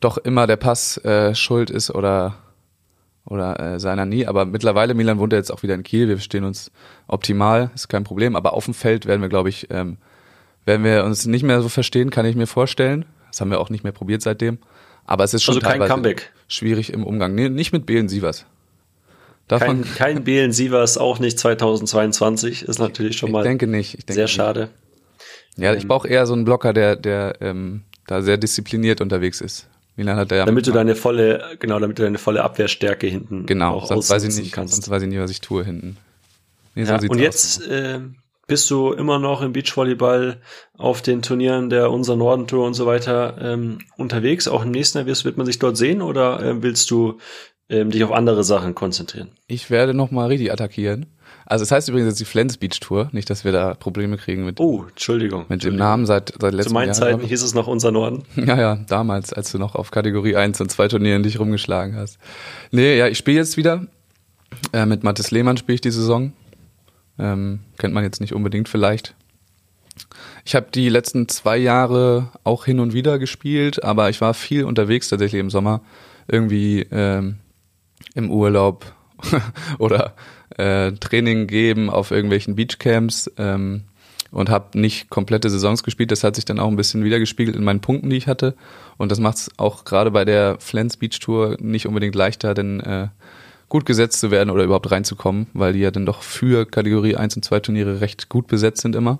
[0.00, 2.36] doch immer der Pass äh, schuld ist oder
[3.24, 4.26] oder äh, seiner nie.
[4.26, 6.08] Aber mittlerweile Milan wohnt ja jetzt auch wieder in Kiel.
[6.08, 6.70] Wir verstehen uns
[7.08, 8.36] optimal, ist kein Problem.
[8.36, 9.98] Aber auf dem Feld werden wir, glaube ich, ähm,
[10.64, 13.04] werden wir uns nicht mehr so verstehen, kann ich mir vorstellen.
[13.30, 14.58] Das haben wir auch nicht mehr probiert seitdem.
[15.04, 16.32] Aber es ist schon Also kein teilweise Comeback.
[16.48, 17.34] schwierig im Umgang.
[17.34, 18.46] Nee, nicht mit Belen Sievers.
[19.46, 23.94] Davon, Kein, kein Belen Sievers, auch nicht 2022, ist natürlich schon ich mal denke nicht.
[23.94, 24.34] Ich denke sehr nicht.
[24.34, 24.68] schade.
[25.56, 29.66] Ja, ich brauche eher so einen Blocker, der, der ähm, da sehr diszipliniert unterwegs ist.
[29.98, 33.74] Milan hat ja Damit du deine volle, genau, damit du deine volle Abwehrstärke hinten genau,
[33.74, 34.74] auch sonst weiß ich nicht, kannst.
[34.74, 35.96] sonst weiß ich nicht, was ich tue hinten.
[36.76, 37.18] Nee, Ja, und aus.
[37.18, 37.98] jetzt äh,
[38.46, 40.40] bist du immer noch im Beachvolleyball
[40.76, 44.46] auf den Turnieren der Unser Norden Tour und so weiter ähm, unterwegs.
[44.46, 47.18] Auch im nächsten Jahr wird man sich dort sehen oder äh, willst du
[47.68, 49.30] ähm, dich auf andere Sachen konzentrieren?
[49.48, 51.06] Ich werde noch mal richtig attackieren.
[51.50, 54.44] Also es heißt übrigens jetzt die Flens Beach Tour, nicht, dass wir da Probleme kriegen
[54.44, 55.40] mit, Oh, Entschuldigung.
[55.40, 55.78] mit dem Entschuldigung.
[55.78, 56.94] Namen seit, seit letztem Zu meinen Jahr.
[56.94, 58.24] Zeiten hieß es noch Unser Norden.
[58.36, 62.18] Ja, ja, damals, als du noch auf Kategorie 1 und zwei Turnieren dich rumgeschlagen hast.
[62.70, 63.86] Nee, ja, ich spiele jetzt wieder.
[64.74, 66.34] Äh, mit Mathis Lehmann spiele ich die Saison.
[67.18, 69.14] Ähm, kennt man jetzt nicht unbedingt vielleicht.
[70.44, 74.64] Ich habe die letzten zwei Jahre auch hin und wieder gespielt, aber ich war viel
[74.64, 75.80] unterwegs tatsächlich im Sommer.
[76.28, 77.36] Irgendwie ähm,
[78.14, 78.92] im Urlaub
[79.78, 80.14] oder
[80.56, 83.82] äh, Training geben auf irgendwelchen Beachcamps ähm,
[84.30, 86.10] und habe nicht komplette Saisons gespielt.
[86.10, 88.54] Das hat sich dann auch ein bisschen wiedergespiegelt in meinen Punkten, die ich hatte.
[88.96, 92.80] Und das macht es auch gerade bei der Flens Beach Tour nicht unbedingt leichter, denn
[92.80, 93.08] äh,
[93.68, 97.36] gut gesetzt zu werden oder überhaupt reinzukommen, weil die ja dann doch für Kategorie 1
[97.36, 99.18] und 2 Turniere recht gut besetzt sind immer.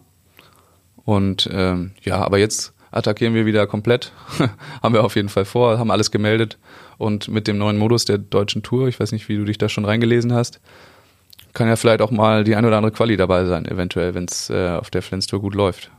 [1.04, 4.12] Und ähm, ja, aber jetzt attackieren wir wieder komplett.
[4.82, 6.58] haben wir auf jeden Fall vor, haben alles gemeldet.
[6.96, 9.68] Und mit dem neuen Modus der deutschen Tour, ich weiß nicht, wie du dich da
[9.68, 10.60] schon reingelesen hast,
[11.58, 14.48] kann ja vielleicht auch mal die ein oder andere Quali dabei sein, eventuell, wenn es
[14.48, 15.90] äh, auf der Flens Tour gut läuft.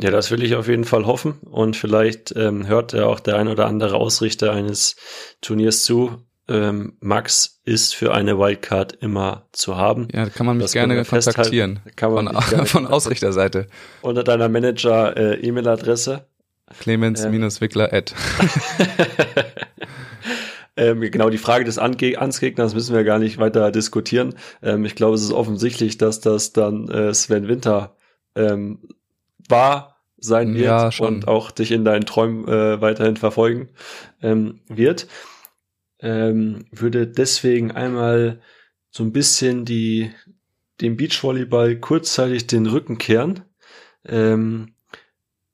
[0.00, 1.34] Ja, das will ich auf jeden Fall hoffen.
[1.42, 4.96] Und vielleicht ähm, hört ja auch der ein oder andere Ausrichter eines
[5.40, 6.22] Turniers zu.
[6.48, 10.08] Ähm, Max ist für eine Wildcard immer zu haben.
[10.14, 11.80] Ja, da kann man mich Das gerne kontaktieren.
[11.96, 13.66] Kann man von, gerne von Ausrichterseite.
[14.00, 16.26] Unter deiner Manager-E-Mail-Adresse.
[16.80, 18.14] Clemens-Wickler at.
[20.78, 24.34] Ähm, genau, die Frage des Ange Ansgegners müssen wir gar nicht weiter diskutieren.
[24.62, 27.96] Ähm, ich glaube, es ist offensichtlich, dass das dann äh, Sven Winter
[28.36, 28.88] ähm,
[29.48, 33.70] war, sein wird Ja, und auch dich in deinen Träumen äh, weiterhin verfolgen
[34.22, 35.08] ähm, wird.
[35.98, 38.40] Ähm, würde deswegen einmal
[38.90, 40.12] so ein bisschen die
[40.80, 43.40] dem Beachvolleyball kurzzeitig den Rücken kehren.
[44.06, 44.74] Ähm,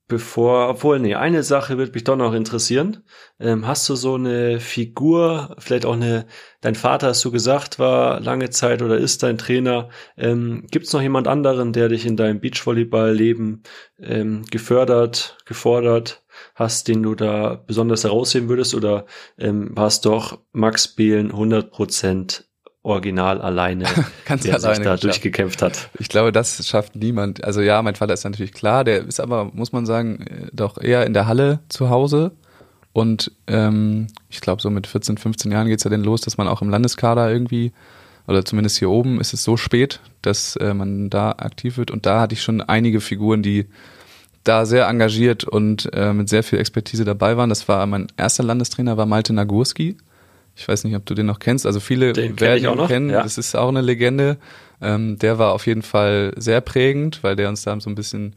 [0.06, 3.04] bevor, obwohl, nee, eine Sache wird mich doch noch interessieren.
[3.40, 6.26] Ähm, hast du so eine Figur, vielleicht auch eine,
[6.60, 9.88] dein Vater hast du gesagt, war lange Zeit oder ist dein Trainer.
[10.16, 13.62] Ähm, Gibt es noch jemand anderen, der dich in deinem Beachvolleyball-Leben
[13.98, 16.22] ähm, gefördert, gefordert
[16.54, 18.74] hast, den du da besonders herausheben würdest?
[18.74, 19.06] Oder
[19.38, 22.44] ähm, war es doch Max Behlen 100%
[22.84, 23.84] original alleine,
[24.24, 25.04] Ganz der sich alleine da geschafft.
[25.04, 25.90] durchgekämpft hat?
[25.98, 27.42] Ich glaube, das schafft niemand.
[27.42, 30.78] Also ja, mein Vater ist natürlich klar, der ist aber, muss man sagen, äh, doch
[30.78, 32.32] eher in der Halle zu Hause.
[32.92, 36.46] Und ähm, ich glaube, so mit 14, 15 Jahren geht's ja dann los, dass man
[36.46, 37.72] auch im Landeskader irgendwie,
[38.28, 41.90] oder zumindest hier oben ist es so spät, dass äh, man da aktiv wird.
[41.90, 43.66] Und da hatte ich schon einige Figuren, die
[44.44, 47.48] da sehr engagiert und äh, mit sehr viel Expertise dabei waren.
[47.48, 49.96] Das war mein erster Landestrainer, war Malte Nagurski.
[50.56, 51.66] Ich weiß nicht, ob du den noch kennst.
[51.66, 53.10] Also viele Den kenn werden ich auch ihn noch, kennen.
[53.10, 53.22] ja.
[53.22, 54.36] Das ist auch eine Legende.
[54.80, 58.34] Ähm, der war auf jeden Fall sehr prägend, weil der uns da so ein bisschen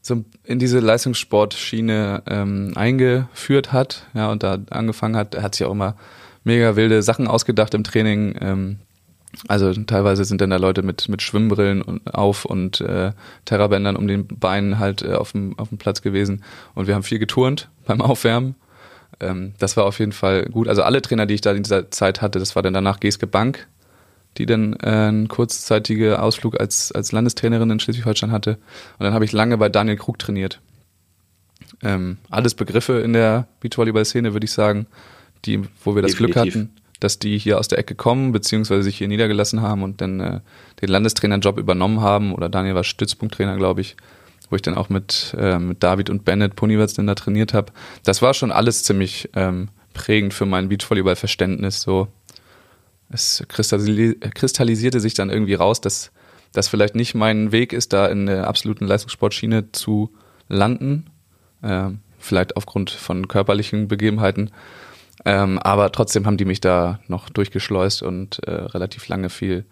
[0.00, 5.66] so in diese Leistungssportschiene ähm, eingeführt hat, ja, und da angefangen hat, er hat sich
[5.66, 5.96] auch immer
[6.44, 8.34] mega wilde Sachen ausgedacht im Training.
[8.40, 8.78] Ähm,
[9.46, 13.12] also teilweise sind dann da Leute mit, mit Schwimmbrillen und- auf und äh,
[13.44, 16.42] Terrabändern um den Beinen halt äh, auf, dem, auf dem Platz gewesen.
[16.74, 18.54] Und wir haben viel geturnt beim Aufwärmen.
[19.20, 20.68] Ähm, das war auf jeden Fall gut.
[20.68, 23.26] Also alle Trainer, die ich da in dieser Zeit hatte, das war dann danach Geske
[23.26, 23.66] Bank,
[24.36, 28.58] die dann äh, einen kurzzeitigen Ausflug als, als Landestrainerin in Schleswig-Holstein hatte.
[28.98, 30.60] Und dann habe ich lange bei Daniel Krug trainiert.
[31.82, 34.86] Ähm, alles Begriffe in der Beachvolleyball-Szene, würde ich sagen,
[35.44, 36.54] die, wo wir das Glück Definitiv.
[36.54, 40.20] hatten, dass die hier aus der Ecke kommen, beziehungsweise sich hier niedergelassen haben und dann
[40.20, 40.40] äh,
[40.80, 42.34] den Landestrainerjob übernommen haben.
[42.34, 43.96] Oder Daniel war Stützpunkttrainer, glaube ich,
[44.50, 47.72] wo ich dann auch mit, äh, mit David und Bennett Ponywitz dann da trainiert habe.
[48.04, 51.82] Das war schon alles ziemlich ähm, prägend für mein Beachvolleyball-Verständnis.
[51.82, 52.08] So,
[53.10, 56.10] es kristalli kristallisierte sich dann irgendwie raus, dass
[56.52, 60.10] das vielleicht nicht mein Weg ist, da in der absoluten Leistungssportschiene zu
[60.48, 61.06] landen.
[61.62, 64.50] Ähm, vielleicht aufgrund von körperlichen Begebenheiten.
[65.24, 69.64] Ähm, aber trotzdem haben die mich da noch durchgeschleust und äh, relativ lange viel,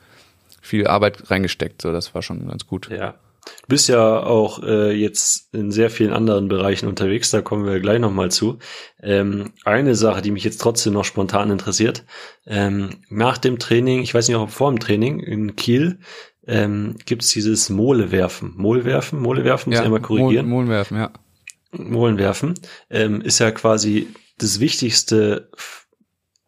[0.61, 1.83] viel Arbeit reingesteckt.
[1.83, 2.89] So, das war schon ganz gut.
[2.91, 3.15] Ja.
[3.47, 7.81] Du bist ja auch äh, jetzt in sehr vielen anderen Bereichen unterwegs, da kommen wir
[7.81, 8.59] gleich nochmal zu.
[9.03, 12.05] Ähm, eine Sache, die mich jetzt trotzdem noch spontan interessiert,
[12.47, 16.01] ähm, nach dem Training, ich weiß nicht, ob vor dem Training in Kiel,
[16.47, 18.53] ähm, gibt's dieses Molewerfen.
[18.57, 20.49] Molewerfen, Molewerfen, muss ich einmal korrigieren.
[20.49, 21.13] Mohn, Mohn werfen, ja.
[21.73, 22.55] Molen werfen,
[22.91, 25.51] ähm, ist ja quasi das Wichtigste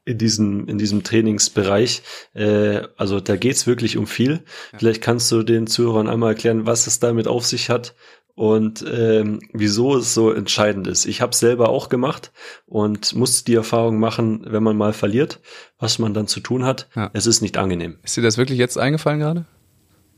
[0.09, 2.03] in diesem, in diesem Trainingsbereich.
[2.33, 4.43] Äh, also da geht's wirklich um viel.
[4.73, 4.79] Ja.
[4.79, 7.95] Vielleicht kannst du den Zuhörern einmal erklären, was es damit auf sich hat
[8.35, 11.05] und ähm, wieso es so entscheidend ist.
[11.05, 12.33] Ich habe selber auch gemacht
[12.65, 15.41] und musste die Erfahrung machen, wenn man mal verliert,
[15.79, 16.89] was man dann zu tun hat.
[16.97, 17.11] Ja.
[17.13, 17.99] Es ist nicht angenehm.
[18.03, 19.45] Ist dir das wirklich jetzt eingefallen gerade?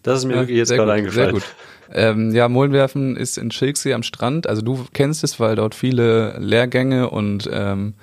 [0.02, 1.30] Das ist mir ja, wirklich jetzt gerade eingefallen.
[1.30, 1.44] Sehr gut.
[1.92, 4.46] Ähm, ja, Molenwerfen ist in Schilksee am Strand.
[4.46, 7.94] Also du kennst es, weil dort viele Lehrgänge und ähm,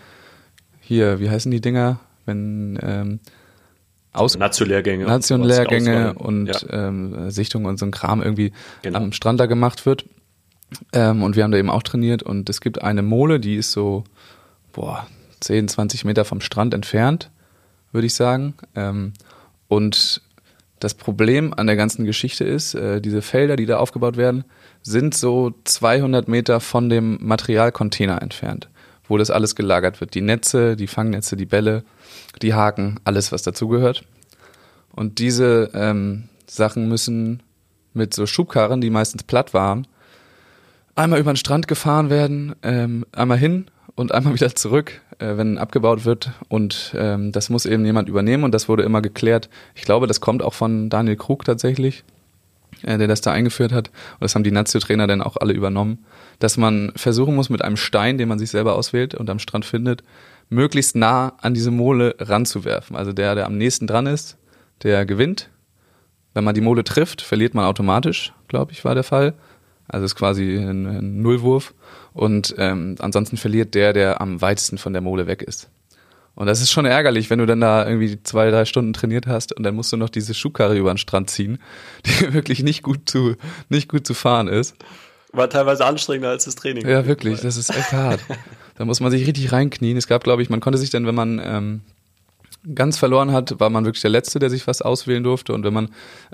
[0.88, 3.20] hier, wie heißen die Dinger, wenn ähm,
[4.14, 6.88] aus Nation-Lehrgänge, Nation-Lehrgänge und ja.
[6.88, 9.00] ähm, Sichtungen und so ein Kram irgendwie genau.
[9.00, 10.06] am Strand da gemacht wird.
[10.94, 13.72] Ähm, und wir haben da eben auch trainiert und es gibt eine Mole, die ist
[13.72, 14.06] so
[14.72, 15.08] boah
[15.42, 17.30] 10, 20 Meter vom Strand entfernt,
[17.92, 18.54] würde ich sagen.
[18.76, 19.14] Ähm,
[19.68, 20.22] und
[20.80, 24.46] das Problem an der ganzen Geschichte ist, äh, diese Felder, die da aufgebaut werden,
[24.84, 28.70] sind so 200 Meter von dem Materialcontainer entfernt
[29.08, 30.14] wo das alles gelagert wird.
[30.14, 31.84] Die Netze, die Fangnetze, die Bälle,
[32.42, 34.04] die Haken, alles, was dazugehört.
[34.96, 37.44] Und diese ähm, Sachen müssen
[37.94, 39.88] mit so Schubkarren, die meistens platt waren,
[40.96, 45.58] einmal über den Strand gefahren werden, ähm, einmal hin und einmal wieder zurück, äh, wenn
[45.58, 46.32] abgebaut wird.
[46.48, 49.50] Und ähm, das muss eben jemand übernehmen und das wurde immer geklärt.
[49.76, 52.04] Ich glaube, das kommt auch von Daniel Krug tatsächlich,
[52.84, 53.88] äh, der das da eingeführt hat.
[53.88, 56.06] Und das haben die Nazio-Trainer dann auch alle übernommen
[56.40, 59.66] dass man versuchen muss, mit einem Stein, den man sich selber auswählt und am Strand
[59.66, 60.04] findet,
[60.50, 62.96] möglichst nah an diese Mole ranzuwerfen.
[62.96, 64.38] Also der, der am nächsten dran ist,
[64.84, 65.50] der gewinnt.
[66.34, 69.34] Wenn man die Mole trifft, verliert man automatisch, glaube ich, war der Fall.
[69.88, 71.74] Also ist quasi ein, ein Nullwurf.
[72.14, 75.70] Und ähm, ansonsten verliert der, der am weitesten von der Mole weg ist.
[76.38, 79.54] Und das ist schon ärgerlich, wenn du dann da irgendwie zwei, drei Stunden trainiert hast
[79.54, 81.58] und dann musst du noch diese Schubkarre über den Strand ziehen,
[82.06, 83.36] die wirklich nicht gut zu,
[83.70, 84.76] nicht gut zu fahren ist.
[85.34, 86.88] War teilweise anstrengender als das Training.
[86.88, 88.20] Ja, wirklich, das ist echt hart.
[88.76, 89.98] Da muss man sich richtig reinknien.
[89.98, 91.82] Es gab, glaube ich, man konnte sich dann, wenn man ähm,
[92.74, 95.54] ganz verloren hat, war man wirklich der Letzte, der sich was auswählen durfte.
[95.54, 95.90] Und wenn man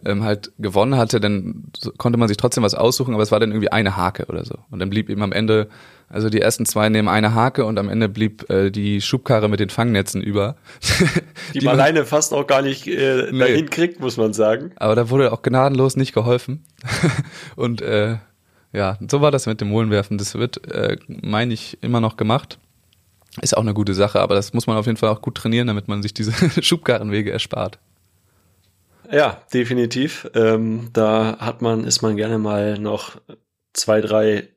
[0.05, 1.65] ähm, halt gewonnen hatte, dann
[1.97, 4.55] konnte man sich trotzdem was aussuchen, aber es war dann irgendwie eine Hake oder so.
[4.71, 5.67] Und dann blieb eben am Ende,
[6.09, 9.59] also die ersten zwei nehmen eine Hake und am Ende blieb äh, die Schubkarre mit
[9.59, 10.55] den Fangnetzen über.
[11.53, 13.39] die, die man alleine fast auch gar nicht äh, nee.
[13.39, 14.71] dahin kriegt, muss man sagen.
[14.77, 16.63] Aber da wurde auch gnadenlos nicht geholfen.
[17.55, 18.17] und äh,
[18.71, 20.17] ja, so war das mit dem Molenwerfen.
[20.17, 22.57] Das wird, äh, meine ich, immer noch gemacht.
[23.41, 25.67] Ist auch eine gute Sache, aber das muss man auf jeden Fall auch gut trainieren,
[25.67, 27.79] damit man sich diese Schubkarrenwege erspart.
[29.11, 30.29] Ja, definitiv.
[30.35, 33.17] Ähm, da hat man, ist man gerne mal noch
[33.73, 34.49] zwei, drei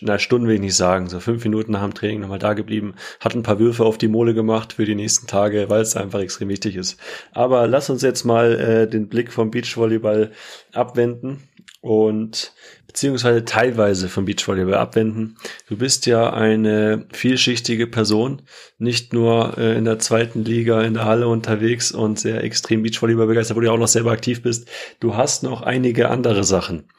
[0.00, 2.94] na, Stunden will ich nicht sagen, so fünf Minuten nach dem Training nochmal da geblieben,
[3.20, 6.20] hat ein paar Würfe auf die Mole gemacht für die nächsten Tage, weil es einfach
[6.20, 6.98] extrem wichtig ist.
[7.32, 10.32] Aber lass uns jetzt mal äh, den Blick vom Beachvolleyball
[10.72, 11.44] abwenden
[11.88, 12.52] und
[12.86, 15.36] beziehungsweise teilweise vom Beachvolleyball abwenden.
[15.68, 18.42] Du bist ja eine vielschichtige Person,
[18.76, 23.26] nicht nur äh, in der zweiten Liga in der Halle unterwegs und sehr extrem Beachvolleyball
[23.26, 24.68] begeistert, wo du ja auch noch selber aktiv bist.
[25.00, 26.90] Du hast noch einige andere Sachen,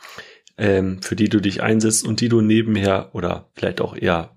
[0.58, 4.36] ähm, für die du dich einsetzt und die du nebenher oder vielleicht auch eher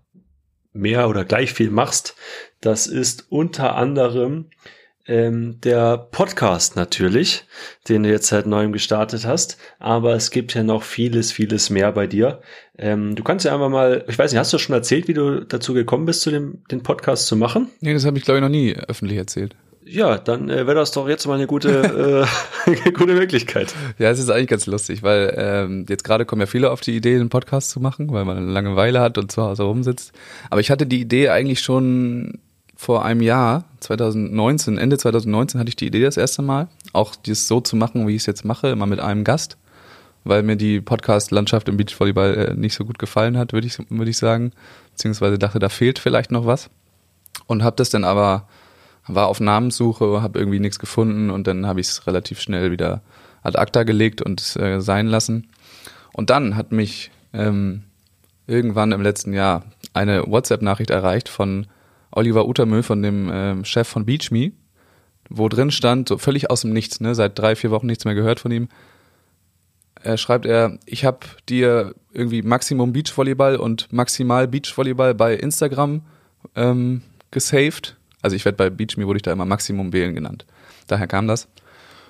[0.75, 2.15] mehr oder gleich viel machst.
[2.61, 4.51] Das ist unter anderem
[5.07, 7.45] ähm, der Podcast natürlich,
[7.89, 9.59] den du jetzt seit neuem gestartet hast.
[9.79, 12.41] Aber es gibt ja noch vieles, vieles mehr bei dir.
[12.79, 15.45] Ähm, du kannst ja einfach mal, ich weiß nicht, hast du schon erzählt, wie du
[15.45, 17.69] dazu gekommen bist, zu dem, den Podcast zu machen?
[17.81, 19.57] Nee, das habe ich glaube ich noch nie öffentlich erzählt.
[19.85, 22.27] Ja, dann äh, wäre das doch jetzt mal eine gute,
[22.67, 23.75] äh, gute Möglichkeit.
[23.99, 26.97] Ja, es ist eigentlich ganz lustig, weil ähm, jetzt gerade kommen ja viele auf die
[26.97, 30.13] Idee, einen Podcast zu machen, weil man eine Langeweile hat und zu Hause rumsitzt.
[30.51, 32.39] Aber ich hatte die Idee eigentlich schon
[32.83, 37.47] vor einem Jahr, 2019, Ende 2019 hatte ich die Idee das erste Mal, auch dies
[37.47, 39.57] so zu machen, wie ich es jetzt mache, immer mit einem Gast,
[40.25, 44.11] weil mir die Podcast-Landschaft im Beachvolleyball äh, nicht so gut gefallen hat, würde ich, würde
[44.11, 44.51] ich sagen,
[44.91, 46.71] beziehungsweise dachte, da fehlt vielleicht noch was
[47.47, 48.49] und habe das dann aber,
[49.07, 53.01] war auf Namenssuche, habe irgendwie nichts gefunden und dann habe ich es relativ schnell wieder
[53.45, 55.47] ad acta gelegt und äh, sein lassen.
[56.13, 57.85] Und dann hat mich ähm,
[58.49, 61.69] irgendwann im letzten Jahr eine WhatsApp-Nachricht erreicht von
[62.13, 64.53] Oliver Utermüll von dem ähm, Chef von BeachMe,
[65.29, 68.15] wo drin stand, so völlig aus dem Nichts, ne, seit drei, vier Wochen nichts mehr
[68.15, 68.69] gehört von ihm.
[70.03, 76.03] Er schreibt er, ich habe dir irgendwie Maximum Beachvolleyball und Maximal Beachvolleyball bei Instagram
[76.57, 77.97] ähm, gesaved.
[78.21, 80.45] Also ich werde bei BeachMe wurde ich da immer Maximum wählen genannt.
[80.89, 81.49] Daher kam das.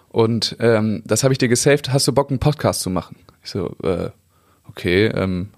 [0.08, 1.92] Und ähm, das habe ich dir gesaved.
[1.92, 3.16] Hast du Bock, einen Podcast zu machen?
[3.42, 4.10] Ich so, äh,
[4.68, 5.50] okay, ähm,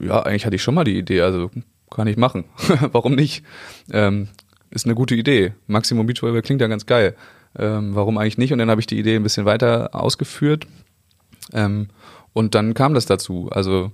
[0.00, 1.22] ja, eigentlich hatte ich schon mal die Idee.
[1.22, 1.50] Also
[1.94, 2.44] kann ich machen.
[2.92, 3.44] warum nicht?
[3.92, 4.28] Ähm,
[4.70, 5.52] ist eine gute Idee.
[5.66, 7.14] Maximum Beachvolleyball klingt ja ganz geil.
[7.58, 8.52] Ähm, warum eigentlich nicht?
[8.52, 10.66] Und dann habe ich die Idee ein bisschen weiter ausgeführt.
[11.52, 11.88] Ähm,
[12.32, 13.48] und dann kam das dazu.
[13.50, 13.92] Also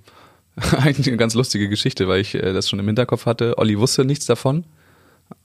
[0.77, 3.59] eigentlich eine ganz lustige Geschichte, weil ich äh, das schon im Hinterkopf hatte.
[3.59, 4.65] Olli wusste nichts davon,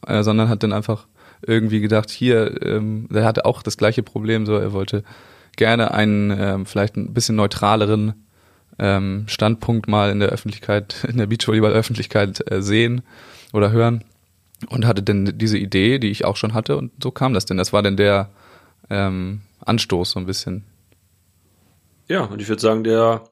[0.08, 1.08] äh, sondern hat dann einfach
[1.46, 5.04] irgendwie gedacht, hier, ähm, der hatte auch das gleiche Problem, so er wollte
[5.56, 8.26] gerne einen ähm, vielleicht ein bisschen neutraleren
[8.80, 13.02] ähm, Standpunkt mal in der Öffentlichkeit, in der Beachvolleyball-Öffentlichkeit äh, sehen
[13.54, 14.04] oder hören
[14.70, 17.58] und hatte dann diese Idee, die ich auch schon hatte und so kam das denn.
[17.58, 18.30] Das war dann der
[18.90, 20.66] ähm, Anstoß so ein bisschen.
[22.08, 23.24] Ja, und ich würde sagen, der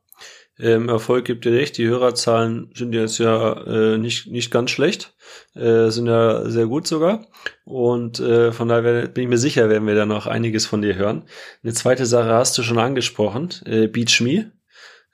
[0.60, 1.78] ähm, Erfolg gibt dir recht.
[1.78, 5.14] Die Hörerzahlen sind jetzt ja äh, nicht, nicht ganz schlecht,
[5.56, 7.28] äh, sind ja sehr gut sogar.
[7.66, 10.96] Und äh, von daher bin ich mir sicher, werden wir da noch einiges von dir
[10.96, 11.24] hören.
[11.64, 14.52] Eine zweite Sache hast du schon angesprochen, äh, Beach Me.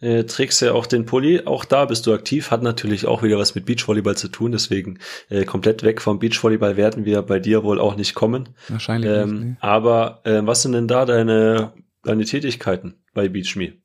[0.03, 3.37] Äh, trägst ja auch den Pulli, auch da bist du aktiv, hat natürlich auch wieder
[3.37, 7.63] was mit Beachvolleyball zu tun, deswegen äh, komplett weg vom Beachvolleyball werden wir bei dir
[7.63, 8.49] wohl auch nicht kommen.
[8.67, 9.43] Wahrscheinlich Ähm, nicht.
[9.45, 9.55] Nee.
[9.61, 11.71] Aber äh, was sind denn da deine,
[12.03, 13.75] deine Tätigkeiten bei BeachMe?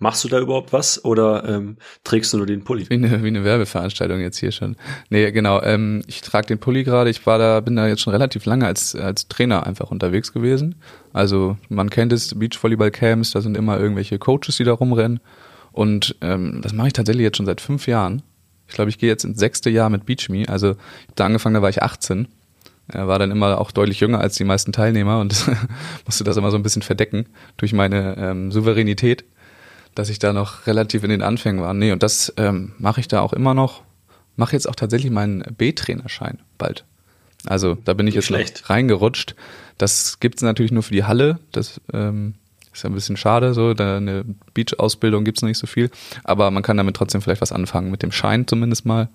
[0.00, 2.90] Machst du da überhaupt was oder ähm, trägst du nur den Pulli?
[2.90, 4.74] Wie eine, wie eine Werbeveranstaltung jetzt hier schon.
[5.10, 5.62] Nee, genau.
[5.62, 7.08] Ähm, ich trage den Pulli gerade.
[7.08, 10.74] Ich war da, bin da jetzt schon relativ lange als, als Trainer einfach unterwegs gewesen.
[11.12, 15.20] Also man kennt es, Beachvolleyball-Camps, da sind immer irgendwelche Coaches, die da rumrennen.
[15.72, 18.22] Und ähm, das mache ich tatsächlich jetzt schon seit fünf Jahren.
[18.68, 20.48] Ich glaube, ich gehe jetzt ins sechste Jahr mit BeachMe.
[20.48, 22.28] Also ich hab da angefangen, da war ich 18.
[22.88, 25.46] Er war dann immer auch deutlich jünger als die meisten Teilnehmer und
[26.06, 29.24] musste das immer so ein bisschen verdecken durch meine ähm, Souveränität,
[29.94, 31.74] dass ich da noch relativ in den Anfängen war.
[31.74, 33.82] Nee, und das ähm, mache ich da auch immer noch.
[34.36, 36.84] Mache jetzt auch tatsächlich meinen B-Trainerschein bald.
[37.46, 38.70] Also da bin ich Nicht jetzt schlecht.
[38.70, 39.36] reingerutscht.
[39.78, 41.38] Das gibt's natürlich nur für die Halle.
[41.50, 42.34] Das ähm,
[42.72, 45.90] ist ja ein bisschen schade, so da eine Beach-Ausbildung gibt's noch nicht so viel.
[46.24, 49.08] Aber man kann damit trotzdem vielleicht was anfangen, mit dem Schein zumindest mal.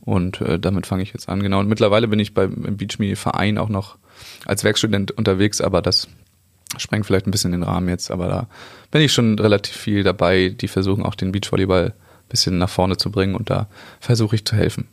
[0.00, 1.60] Und äh, damit fange ich jetzt an, genau.
[1.60, 3.98] Und mittlerweile bin ich beim im Beachme-Verein auch noch
[4.46, 6.08] als Werkstudent unterwegs, aber das
[6.76, 8.10] sprengt vielleicht ein bisschen den Rahmen jetzt.
[8.10, 8.48] Aber da
[8.90, 10.48] bin ich schon relativ viel dabei.
[10.48, 13.68] Die versuchen auch den Beachvolleyball ein bisschen nach vorne zu bringen und da
[14.00, 14.88] versuche ich zu helfen.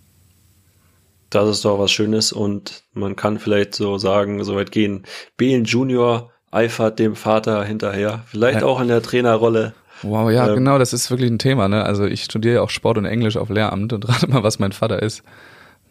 [1.30, 5.06] Das ist doch was Schönes und man kann vielleicht so sagen, so weit gehen.
[5.38, 8.66] Belen Junior eifert dem Vater hinterher, vielleicht Ja.
[8.68, 9.74] auch in der Trainerrolle.
[10.02, 11.68] Wow, ja, Ähm, genau, das ist wirklich ein Thema.
[11.68, 11.84] Ne?
[11.84, 14.72] Also ich studiere ja auch Sport und Englisch auf Lehramt und rate mal, was mein
[14.72, 15.24] Vater ist.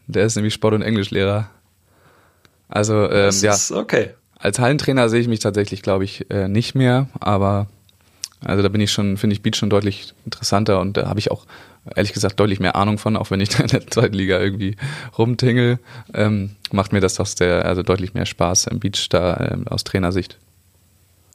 [0.07, 1.49] Der ist nämlich Sport- und Englischlehrer.
[2.69, 4.11] Also ähm, Das ja, ist okay.
[4.39, 7.09] als Hallentrainer sehe ich mich tatsächlich, glaube ich, äh, nicht mehr.
[7.21, 7.67] Aber
[8.45, 11.31] also da bin ich schon, finde ich Beat schon deutlich interessanter und da habe ich
[11.31, 11.47] auch
[11.95, 14.77] ehrlich gesagt deutlich mehr Ahnung von, auch wenn ich da in der zweiten Liga irgendwie
[15.17, 15.79] rumtingel,
[16.13, 19.85] ähm, macht mir das doch sehr, also deutlich mehr Spaß im Beach da ähm, aus
[19.85, 20.39] Trainersicht.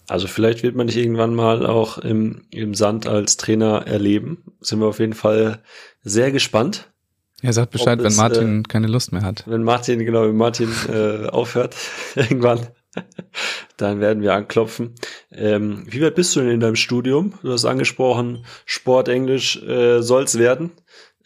[0.10, 4.44] Also vielleicht wird man dich irgendwann mal auch im, im Sand als Trainer erleben.
[4.60, 5.62] Sind wir auf jeden Fall
[6.02, 6.90] sehr gespannt.
[7.42, 9.44] Er sagt Bescheid, wenn es, Martin keine Lust mehr hat.
[9.46, 11.76] Wenn Martin, genau, wenn Martin äh, aufhört
[12.16, 12.68] irgendwann,
[13.78, 14.96] dann werden wir anklopfen.
[15.32, 17.36] Ähm, wie weit bist du denn in deinem Studium?
[17.44, 20.72] Du hast angesprochen, Sport, Englisch äh, soll's werden.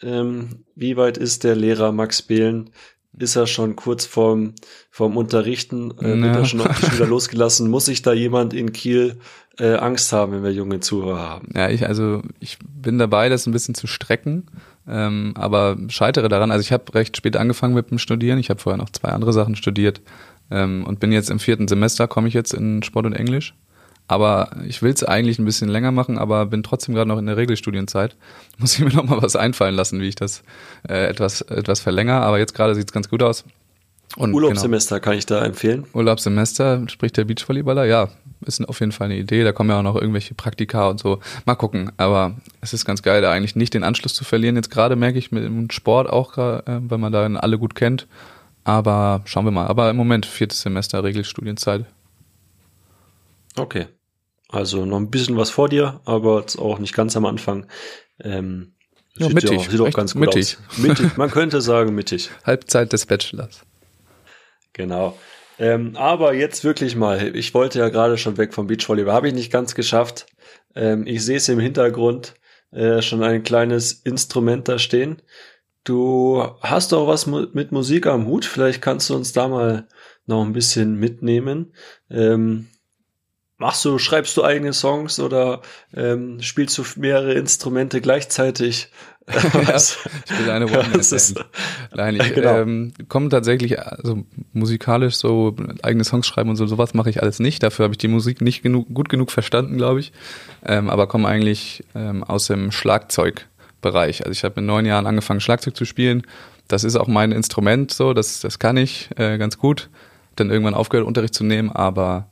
[0.02, 2.70] Ähm, wie weit ist der Lehrer Max Behlen?
[3.18, 4.54] Ist er schon kurz vorm,
[4.90, 5.92] vorm Unterrichten?
[5.98, 6.36] Äh, wird Ja.
[6.38, 7.70] er schon auf die Schüler losgelassen?
[7.70, 9.16] Muss sich da jemand in Kiel
[9.58, 11.48] äh, Angst haben, wenn wir junge Zuhörer haben?
[11.54, 14.46] Ja, ich, also ich bin dabei, das ein bisschen zu strecken,
[14.88, 16.50] ähm, aber scheitere daran.
[16.50, 18.38] Also ich habe recht spät angefangen mit dem Studieren.
[18.38, 20.00] Ich habe vorher noch zwei andere Sachen studiert
[20.50, 23.54] ähm, und bin jetzt im vierten Semester, komme ich jetzt in Sport und Englisch.
[24.06, 27.26] Aber ich will es eigentlich ein bisschen länger machen, aber bin trotzdem gerade noch in
[27.26, 28.16] der Regelstudienzeit.
[28.58, 30.42] Muss ich mir noch mal was einfallen lassen, wie ich das
[30.88, 32.20] äh, etwas, etwas verlängere.
[32.20, 33.44] Aber jetzt gerade sieht es ganz gut aus.
[34.16, 34.44] Und genau.
[34.44, 35.86] Urlaubssemester kann ich da empfehlen.
[35.92, 38.10] Urlaubssemester, spricht der Beachvolleyballer, ja,
[38.42, 39.42] ist auf jeden Fall eine Idee.
[39.42, 41.20] Da kommen ja auch noch irgendwelche Praktika und so.
[41.46, 41.90] Mal gucken.
[41.96, 44.56] Aber es ist ganz geil, da eigentlich nicht den Anschluss zu verlieren.
[44.56, 48.06] Jetzt gerade merke ich mit dem Sport auch, äh, weil man da alle gut kennt.
[48.62, 49.66] Aber schauen wir mal.
[49.66, 51.86] Aber im Moment viertes Semester Regelstudienzeit.
[53.56, 53.86] Okay.
[54.54, 57.66] Also noch ein bisschen was vor dir, aber jetzt auch nicht ganz am Anfang.
[58.22, 58.74] Ähm,
[59.16, 59.58] Ja, sieht mittig.
[59.58, 60.56] Auch, sieht auch ganz gut mittig.
[60.70, 60.78] aus.
[60.78, 61.16] Mittig.
[61.16, 62.30] Man könnte sagen mittig.
[62.44, 63.62] Halbzeit des Bachelors.
[64.72, 65.18] Genau.
[65.58, 67.36] Ähm, aber jetzt wirklich mal.
[67.36, 69.14] Ich wollte ja gerade schon weg vom Beachvolleyball.
[69.14, 70.26] Habe ich nicht ganz geschafft.
[70.74, 72.34] Ähm, ich sehe es im Hintergrund.
[72.72, 75.22] Äh, schon ein kleines Instrument da stehen.
[75.84, 78.44] Du hast doch was mu mit Musik am Hut.
[78.46, 79.86] Vielleicht kannst du uns da mal
[80.26, 81.72] noch ein bisschen mitnehmen.
[82.10, 82.68] Ähm,
[83.58, 85.62] machst du, schreibst du eigene Songs oder
[85.96, 88.88] ähm, spielst du mehrere Instrumente gleichzeitig?
[89.26, 89.96] Was-
[90.26, 91.34] Ich will eine One-Man-Band.
[91.94, 92.58] Nein, ich Genau.
[92.58, 97.38] ähm, komme tatsächlich, also musikalisch so eigene Songs schreiben und so, sowas mache ich alles
[97.40, 97.62] nicht.
[97.62, 100.12] Dafür habe ich die Musik nicht genug, gut genug verstanden, glaube ich.
[100.66, 104.20] Ähm, aber komme eigentlich ähm, aus dem Schlagzeugbereich.
[104.20, 106.22] Also ich habe in neun Jahren angefangen, Schlagzeug zu spielen.
[106.68, 109.88] Das ist auch mein Instrument, so, das, das kann ich äh, ganz gut.
[110.36, 112.28] Dann irgendwann aufgehört, Unterricht zu nehmen, aber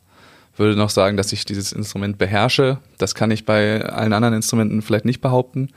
[0.57, 2.79] würde noch sagen, dass ich dieses Instrument beherrsche.
[2.99, 5.69] Das kann ich bei allen anderen Instrumenten vielleicht nicht behaupten.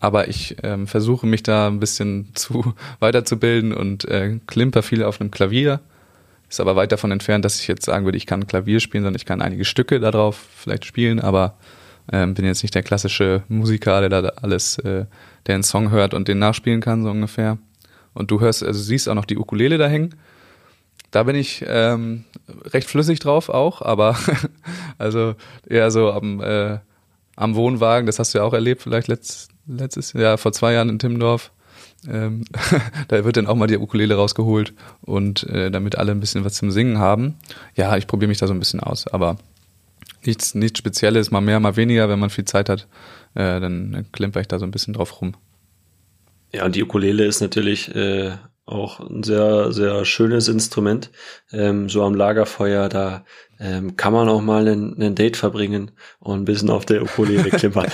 [0.00, 5.20] aber ich ähm, versuche mich da ein bisschen zu weiterzubilden und äh, klimper viel auf
[5.20, 5.80] einem Klavier.
[6.48, 9.18] Ist aber weit davon entfernt, dass ich jetzt sagen würde, ich kann Klavier spielen, sondern
[9.18, 11.56] ich kann einige Stücke darauf vielleicht spielen, aber
[12.12, 15.06] ähm, bin jetzt nicht der klassische Musiker, der da alles, äh,
[15.46, 17.58] der einen Song hört und den nachspielen kann, so ungefähr.
[18.12, 20.14] Und du hörst, also siehst auch noch die Ukulele da hängen.
[21.14, 22.24] Da bin ich ähm,
[22.64, 24.18] recht flüssig drauf auch, aber
[24.98, 26.78] also eher so am, äh,
[27.36, 30.88] am Wohnwagen, das hast du ja auch erlebt, vielleicht letzt, letztes Jahr, vor zwei Jahren
[30.88, 31.52] in Timmendorf.
[32.10, 32.44] Ähm,
[33.06, 36.54] da wird dann auch mal die Ukulele rausgeholt und äh, damit alle ein bisschen was
[36.54, 37.36] zum Singen haben.
[37.76, 39.36] Ja, ich probiere mich da so ein bisschen aus, aber
[40.24, 42.88] nichts, nichts Spezielles, mal mehr, mal weniger, wenn man viel Zeit hat,
[43.36, 45.36] äh, dann klimper ich da so ein bisschen drauf rum.
[46.52, 48.32] Ja, und die Ukulele ist natürlich äh,
[48.66, 51.10] auch ein sehr, sehr schönes Instrument.
[51.52, 53.24] Ähm, so am Lagerfeuer, da
[53.60, 57.50] ähm, kann man auch mal einen, einen Date verbringen und ein bisschen auf der Ukulele
[57.50, 57.86] klimpern.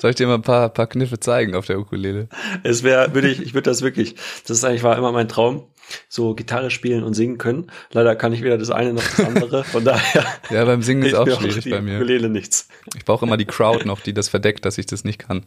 [0.00, 2.28] Soll ich dir mal ein paar, paar Kniffe zeigen auf der Ukulele?
[2.62, 4.16] Es wäre, würde ich, ich würde das wirklich,
[4.46, 5.68] das ist eigentlich war immer mein Traum,
[6.08, 7.70] so Gitarre spielen und singen können.
[7.92, 10.24] Leider kann ich weder das eine noch das andere, von daher.
[10.50, 11.96] ja, beim Singen ist auch schwierig bei mir.
[11.96, 12.68] Ukulele nichts.
[12.96, 15.46] Ich brauche immer die Crowd noch, die das verdeckt, dass ich das nicht kann.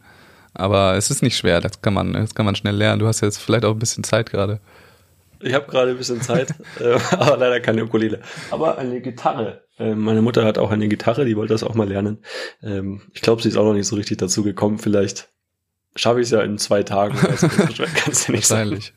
[0.54, 3.00] Aber es ist nicht schwer, das kann man, das kann man schnell lernen.
[3.00, 4.60] Du hast jetzt vielleicht auch ein bisschen Zeit gerade.
[5.40, 8.20] Ich habe gerade ein bisschen Zeit, äh, aber leider keine Ukulele.
[8.50, 9.62] Aber eine Gitarre.
[9.78, 12.18] Ähm, meine Mutter hat auch eine Gitarre, die wollte das auch mal lernen.
[12.62, 14.78] Ähm, ich glaube, sie ist auch noch nicht so richtig dazu gekommen.
[14.78, 15.28] Vielleicht
[15.94, 17.16] schaffe ich es ja in zwei Tagen.
[17.94, 18.94] Kannst du nicht Wahrscheinlich.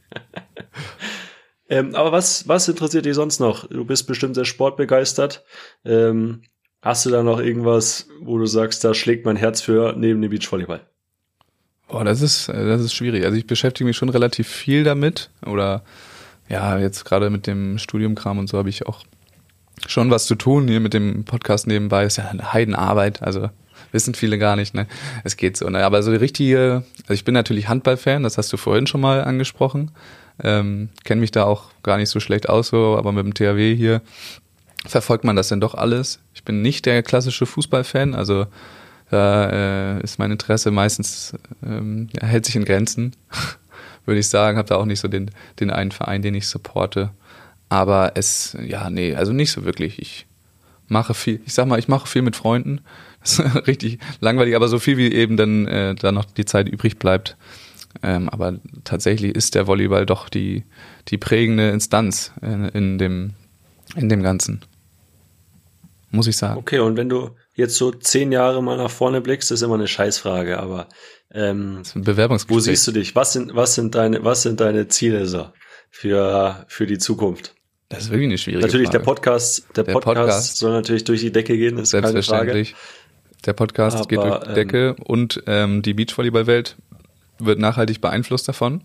[1.69, 3.67] ähm, aber was, was interessiert dich sonst noch?
[3.67, 5.43] Du bist bestimmt sehr sportbegeistert.
[5.83, 6.43] Ähm,
[6.81, 10.31] hast du da noch irgendwas, wo du sagst, da schlägt mein Herz für neben dem
[10.31, 10.81] Beachvolleyball?
[11.89, 13.25] Boah, das ist, das ist schwierig.
[13.25, 15.31] Also ich beschäftige mich schon relativ viel damit.
[15.45, 15.83] Oder
[16.47, 19.03] ja, jetzt gerade mit dem Studiumkram und so habe ich auch
[19.87, 22.05] schon was zu tun hier mit dem Podcast nebenbei.
[22.05, 23.23] Ist ja eine Heidenarbeit.
[23.23, 23.49] Also
[23.91, 24.87] wissen viele gar nicht, ne?
[25.23, 25.83] Es geht so, ne?
[25.83, 29.23] Aber so die richtige, also ich bin natürlich Handballfan, das hast du vorhin schon mal
[29.23, 29.91] angesprochen.
[30.43, 33.75] Ähm, Kenne mich da auch gar nicht so schlecht aus, so, aber mit dem THW
[33.75, 34.01] hier
[34.85, 36.19] verfolgt man das denn doch alles.
[36.33, 38.45] Ich bin nicht der klassische Fußballfan, also
[39.09, 41.33] da äh, ist mein Interesse meistens,
[41.63, 43.15] ähm, hält sich in Grenzen,
[44.05, 44.57] würde ich sagen.
[44.57, 47.11] Habe da auch nicht so den, den einen Verein, den ich supporte.
[47.69, 49.99] Aber es, ja, nee, also nicht so wirklich.
[49.99, 50.25] Ich
[50.87, 52.81] mache viel, ich sag mal, ich mache viel mit Freunden.
[53.21, 56.69] Das ist richtig langweilig, aber so viel wie eben dann äh, da noch die Zeit
[56.69, 57.35] übrig bleibt.
[58.01, 60.63] Ähm, aber tatsächlich ist der Volleyball doch die,
[61.09, 63.33] die prägende Instanz in, in, dem,
[63.97, 64.61] in dem Ganzen.
[66.11, 66.57] Muss ich sagen.
[66.57, 69.87] Okay, und wenn du, jetzt so zehn Jahre mal nach vorne blickst, ist immer eine
[69.87, 70.87] Scheißfrage, aber
[71.31, 71.83] ähm,
[72.47, 73.15] wo siehst du dich?
[73.15, 75.47] Was sind, was sind deine, was sind deine Ziele so
[75.89, 77.53] für, für die Zukunft?
[77.89, 78.99] Das ist wirklich eine schwierige natürlich Frage.
[78.99, 82.65] der Podcast, der, der Podcast, Podcast, soll natürlich durch die Decke gehen, ist keine Frage.
[83.45, 86.77] Der Podcast aber, geht durch die Decke ähm, und ähm, die Beachvolleyballwelt
[87.39, 88.81] wird nachhaltig beeinflusst davon.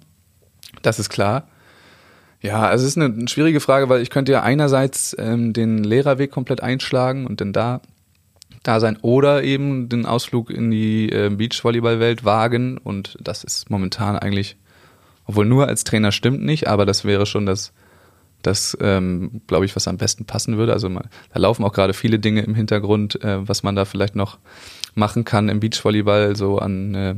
[0.82, 1.48] Das ist klar.
[2.40, 6.30] Ja, also es ist eine schwierige Frage, weil ich könnte ja einerseits ähm, den Lehrerweg
[6.30, 7.80] komplett einschlagen und dann da
[8.64, 14.18] da sein oder eben den Ausflug in die äh, Beachvolleyball-Welt wagen und das ist momentan
[14.18, 14.56] eigentlich,
[15.26, 17.72] obwohl nur als Trainer stimmt nicht, aber das wäre schon das,
[18.42, 20.72] das ähm, glaube ich, was am besten passen würde.
[20.72, 24.16] Also man, da laufen auch gerade viele Dinge im Hintergrund, äh, was man da vielleicht
[24.16, 24.38] noch
[24.94, 27.14] machen kann im Beachvolleyball, so an, äh,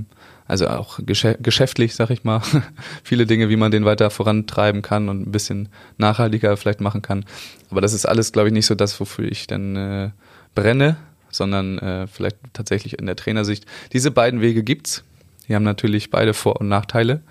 [0.48, 2.42] also auch geschäftlich, sag ich mal,
[3.04, 7.24] viele Dinge, wie man den weiter vorantreiben kann und ein bisschen nachhaltiger vielleicht machen kann.
[7.70, 10.10] Aber das ist alles, glaube ich, nicht so das, wofür ich dann äh,
[10.54, 10.96] brenne
[11.36, 13.66] sondern äh, vielleicht tatsächlich in der Trainersicht.
[13.92, 15.04] Diese beiden Wege gibt's.
[15.48, 17.22] Die haben natürlich beide Vor- und Nachteile.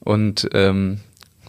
[0.00, 1.00] Und ähm,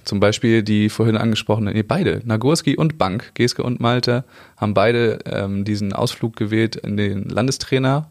[0.03, 4.23] zum Beispiel die vorhin angesprochenen, nee, beide, Nagurski und Bank, Geske und Malte,
[4.57, 8.09] haben beide ähm, diesen Ausflug gewählt in den Landestrainer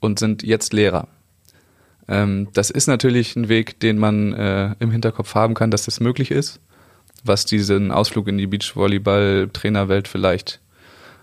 [0.00, 1.08] und sind jetzt Lehrer.
[2.08, 6.00] Ähm, das ist natürlich ein Weg, den man äh, im Hinterkopf haben kann, dass das
[6.00, 6.60] möglich ist,
[7.24, 10.60] was diesen Ausflug in die Beachvolleyball-Trainerwelt vielleicht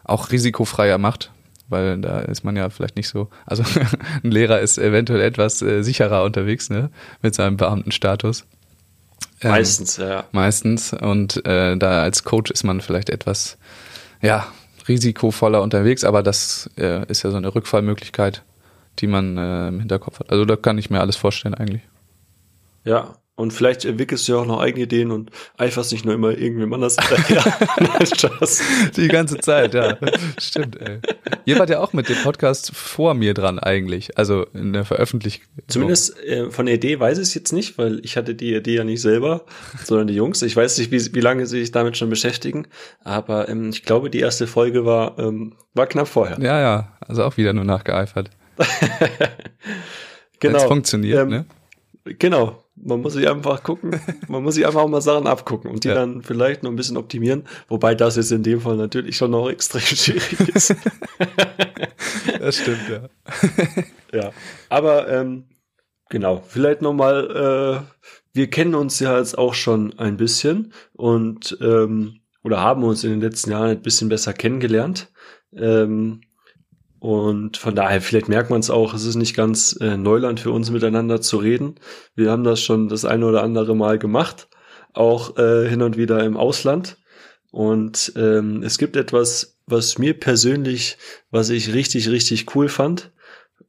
[0.03, 1.31] auch risikofreier macht,
[1.67, 3.63] weil da ist man ja vielleicht nicht so, also
[4.23, 6.89] ein Lehrer ist eventuell etwas äh, sicherer unterwegs, ne,
[7.21, 8.45] mit seinem Beamtenstatus.
[9.41, 10.25] Ähm, meistens, ja.
[10.31, 13.57] Meistens und äh, da als Coach ist man vielleicht etwas,
[14.21, 14.47] ja,
[14.87, 18.43] risikovoller unterwegs, aber das äh, ist ja so eine Rückfallmöglichkeit,
[18.99, 20.29] die man äh, im Hinterkopf hat.
[20.31, 21.83] Also da kann ich mir alles vorstellen eigentlich.
[22.83, 26.37] Ja, und vielleicht entwickelst du ja auch noch eigene Ideen und eiferst nicht nur immer
[26.37, 27.43] irgendwem anders hinterher.
[28.95, 29.97] Die ganze Zeit, ja.
[30.39, 30.99] Stimmt, ey.
[31.45, 35.45] Ihr wart ja auch mit dem Podcast vor mir dran eigentlich, also in der Veröffentlichung.
[35.67, 38.75] Zumindest äh, von der Idee weiß ich es jetzt nicht, weil ich hatte die Idee
[38.75, 39.45] ja nicht selber,
[39.83, 40.41] sondern die Jungs.
[40.43, 42.67] Ich weiß nicht, wie, wie lange sie sich damit schon beschäftigen,
[43.03, 46.37] aber ähm, ich glaube, die erste Folge war, ähm, war knapp vorher.
[46.39, 48.29] Ja, ja, also auch wieder nur nachgeeifert.
[50.39, 50.57] Genau.
[50.57, 51.45] Es funktioniert, Ähm, ne?
[52.05, 52.63] Genau.
[52.75, 55.89] Man muss sich einfach gucken, man muss sich einfach auch mal Sachen abgucken und die
[55.89, 55.93] Ja.
[55.95, 59.49] dann vielleicht noch ein bisschen optimieren, wobei das jetzt in dem Fall natürlich schon noch
[59.51, 60.75] extrem schwierig ist.
[62.39, 63.09] Das stimmt, ja.
[64.21, 64.31] ja.
[64.69, 65.45] Aber ähm,
[66.09, 72.19] genau, vielleicht nochmal, äh, wir kennen uns ja jetzt auch schon ein bisschen und ähm,
[72.43, 75.11] oder haben uns in den letzten Jahren ein bisschen besser kennengelernt.
[75.55, 76.21] Ähm,
[77.03, 80.51] und von daher, vielleicht merkt man es auch, es ist nicht ganz äh, Neuland für
[80.51, 81.75] uns miteinander zu reden.
[82.15, 84.47] Wir haben das schon das eine oder andere Mal gemacht,
[84.93, 86.95] auch äh, hin und wieder im Ausland.
[87.51, 90.97] Und ähm, es gibt etwas, was mir persönlich,
[91.29, 93.11] was ich richtig, richtig cool fand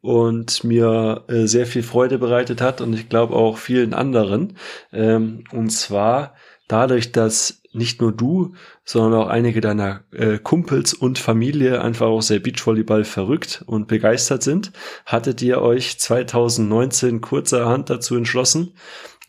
[0.01, 4.57] und mir äh, sehr viel Freude bereitet hat und ich glaube auch vielen anderen.
[4.93, 6.37] Ähm, und zwar
[6.69, 8.55] dadurch, dass nicht nur du,
[8.85, 14.43] sondern auch einige deiner äh, Kumpels und Familie einfach auch sehr Beachvolleyball verrückt und begeistert
[14.43, 14.73] sind,
[15.07, 18.75] hattet ihr euch 2019 kurzerhand dazu entschlossen,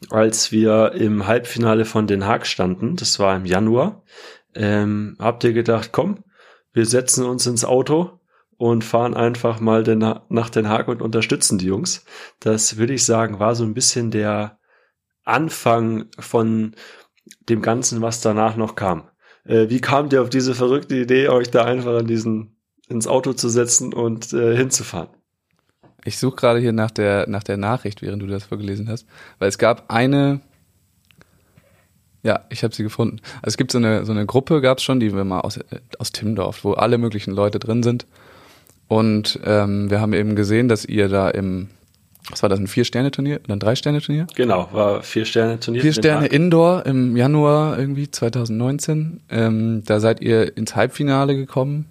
[0.10, 4.04] als wir im Halbfinale von Den Haag standen, das war im Januar,
[4.54, 6.24] ähm, habt ihr gedacht, komm,
[6.74, 8.20] wir setzen uns ins Auto
[8.58, 12.06] und fahren einfach mal den, nach Den Haag und unterstützen die Jungs.
[12.40, 14.60] Das würde ich sagen, war so ein bisschen der
[15.24, 16.76] Anfang von
[17.50, 19.04] dem Ganzen, was danach noch kam.
[19.46, 22.58] Äh, wie kamt ihr auf diese verrückte Idee, euch da einfach in diesen,
[22.88, 25.10] ins Auto zu setzen und äh, hinzufahren?
[26.04, 29.08] Ich suche gerade hier nach der, nach der Nachricht, während du das vorgelesen hast,
[29.40, 30.42] weil es gab eine,
[32.22, 33.22] ja, ich habe sie gefunden.
[33.38, 35.58] Also es gibt so eine, so eine Gruppe, gab es schon, die wir mal aus,
[35.58, 38.06] äh, aus Timmendorf, wo alle möglichen Leute drin sind.
[38.88, 41.70] Und ähm, wir haben eben gesehen, dass ihr da im,
[42.30, 44.28] was war das, ein Vier-Sterne-Turnier oder ein Drei-Sterne-Turnier?
[44.36, 45.82] Genau, war vier Sterne Turnier.
[45.82, 49.22] Vier Sterne Indoor im Januar irgendwie 2019.
[49.30, 51.86] Ähm, da seid ihr ins Halbfinale gekommen.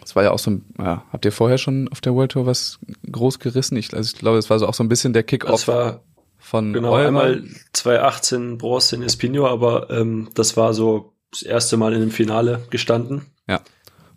[0.00, 2.46] Das war ja auch so ein, ja, habt ihr vorher schon auf der World Tour
[2.46, 2.78] was
[3.10, 3.76] groß gerissen?
[3.76, 6.00] Ich, also ich glaube, das war so auch so ein bisschen der Das Kick-Off war
[6.38, 7.42] von genau eurer- einmal
[7.72, 12.62] 2018 Bronze in Espino, aber ähm, das war so das erste Mal in dem Finale
[12.70, 13.22] gestanden.
[13.48, 13.60] Ja.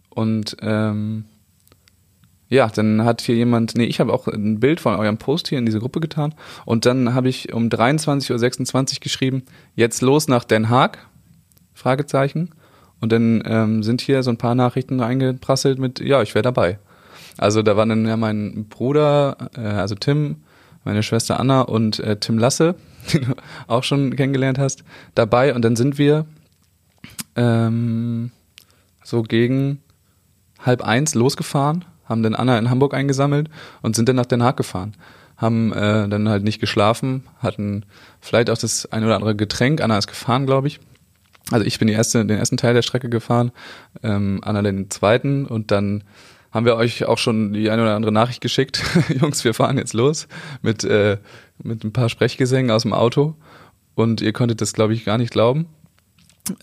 [0.09, 1.25] Und ähm,
[2.51, 5.57] ja, dann hat hier jemand, nee, ich habe auch ein Bild von eurem Post hier
[5.57, 6.35] in diese Gruppe getan
[6.65, 9.43] und dann habe ich um 23.26 Uhr geschrieben,
[9.75, 10.99] jetzt los nach Den Haag,
[11.73, 12.51] Fragezeichen.
[12.99, 16.77] Und dann ähm, sind hier so ein paar Nachrichten eingeprasselt mit, ja, ich wäre dabei.
[17.37, 20.43] Also da waren dann ja mein Bruder, äh, also Tim,
[20.83, 22.75] meine Schwester Anna und äh, Tim Lasse,
[23.13, 23.35] den du
[23.67, 24.83] auch schon kennengelernt hast,
[25.15, 25.55] dabei.
[25.55, 26.25] Und dann sind wir
[27.35, 28.29] ähm,
[29.03, 29.79] so gegen
[30.59, 33.49] halb eins losgefahren, haben dann Anna in Hamburg eingesammelt
[33.81, 34.93] und sind dann nach Den Haag gefahren.
[35.37, 37.85] Haben äh, dann halt nicht geschlafen, hatten
[38.19, 39.81] vielleicht auch das ein oder andere Getränk.
[39.81, 40.79] Anna ist gefahren, glaube ich.
[41.49, 43.51] Also ich bin die erste, den ersten Teil der Strecke gefahren,
[44.03, 46.03] ähm, Anna den zweiten und dann
[46.51, 48.83] haben wir euch auch schon die eine oder andere Nachricht geschickt.
[49.21, 50.27] Jungs, wir fahren jetzt los
[50.61, 51.17] mit, äh,
[51.63, 53.35] mit ein paar Sprechgesängen aus dem Auto
[53.95, 55.67] und ihr konntet das, glaube ich, gar nicht glauben.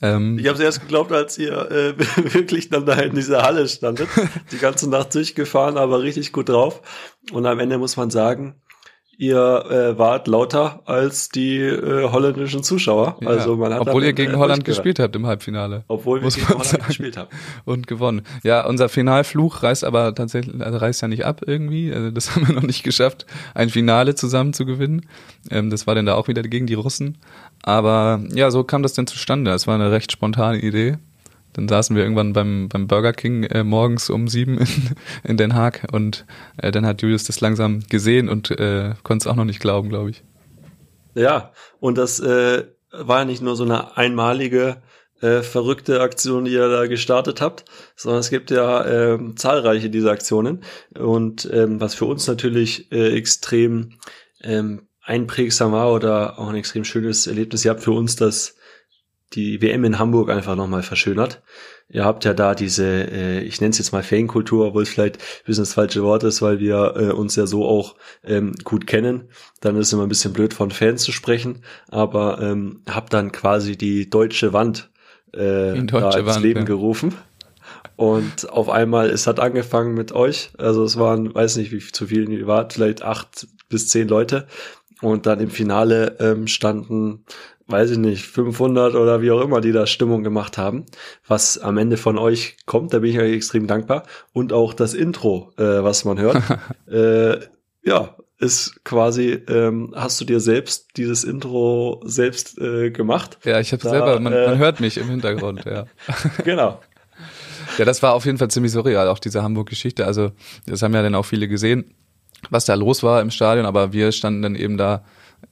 [0.02, 1.94] Ähm, Ich habe es erst geglaubt, als ihr äh,
[2.34, 4.08] wirklich dann da in dieser Halle standet.
[4.52, 6.82] Die ganze Nacht durchgefahren, aber richtig gut drauf.
[7.32, 8.60] Und am Ende muss man sagen,
[9.18, 13.16] ihr äh, wart lauter als die äh, holländischen Zuschauer.
[13.20, 15.82] ja, Also man hat obwohl ihr gegen Holland gespielt habt im Halbfinale.
[15.88, 16.84] Obwohl wir gegen Holland sagen.
[16.86, 17.28] gespielt haben.
[17.64, 18.22] und gewonnen.
[18.44, 21.92] Ja, unser Finalfluch reißt aber tatsächlich, also reißt ja nicht ab irgendwie.
[21.92, 25.06] Also das haben wir noch nicht geschafft, ein Finale zusammen zu gewinnen.
[25.50, 27.18] Ähm, das war dann da auch wieder gegen die Russen.
[27.62, 29.50] Aber ja, so kam das dann zustande.
[29.50, 30.98] Es war eine recht spontane Idee.
[31.52, 34.68] Dann saßen wir irgendwann beim, beim Burger King äh, morgens um sieben in,
[35.24, 36.26] in Den Haag und
[36.56, 39.88] äh, dann hat Julius das langsam gesehen und äh, konnte es auch noch nicht glauben,
[39.88, 40.22] glaube ich.
[41.14, 44.82] Ja, und das äh, war ja nicht nur so eine einmalige
[45.20, 47.64] äh, verrückte Aktion, die ihr da gestartet habt,
[47.96, 50.62] sondern es gibt ja ähm, zahlreiche dieser Aktionen.
[50.96, 53.98] Und ähm, was für uns natürlich äh, extrem
[54.42, 58.57] ähm, einprägsam war oder auch ein extrem schönes Erlebnis, ihr habt für uns das
[59.34, 61.42] die WM in Hamburg einfach nochmal verschönert.
[61.90, 65.16] Ihr habt ja da diese, äh, ich nenne es jetzt mal Fankultur, obwohl es vielleicht
[65.16, 68.86] ein bisschen das falsche Wort ist, weil wir äh, uns ja so auch ähm, gut
[68.86, 69.28] kennen.
[69.60, 73.32] Dann ist es immer ein bisschen blöd von Fans zu sprechen, aber ähm, habt dann
[73.32, 74.90] quasi die deutsche Wand
[75.32, 76.66] äh, da ins Wand, Leben ja.
[76.66, 77.14] gerufen.
[77.96, 80.50] Und auf einmal, es hat angefangen mit euch.
[80.56, 84.46] Also es waren, weiß nicht, wie zu vielen ihr wart, vielleicht acht bis zehn Leute.
[85.00, 87.24] Und dann im Finale ähm, standen,
[87.66, 90.86] weiß ich nicht, 500 oder wie auch immer, die da Stimmung gemacht haben.
[91.26, 94.04] Was am Ende von euch kommt, da bin ich euch extrem dankbar.
[94.32, 96.42] Und auch das Intro, äh, was man hört.
[96.90, 97.38] äh,
[97.84, 103.38] ja, ist quasi, ähm, hast du dir selbst dieses Intro selbst äh, gemacht?
[103.44, 105.86] Ja, ich habe selber, man, äh, man hört mich im Hintergrund, ja.
[106.44, 106.80] Genau.
[107.76, 110.06] Ja, das war auf jeden Fall ziemlich surreal, auch diese Hamburg-Geschichte.
[110.06, 110.32] Also,
[110.66, 111.94] das haben ja dann auch viele gesehen.
[112.50, 115.04] Was da los war im Stadion, aber wir standen dann eben da,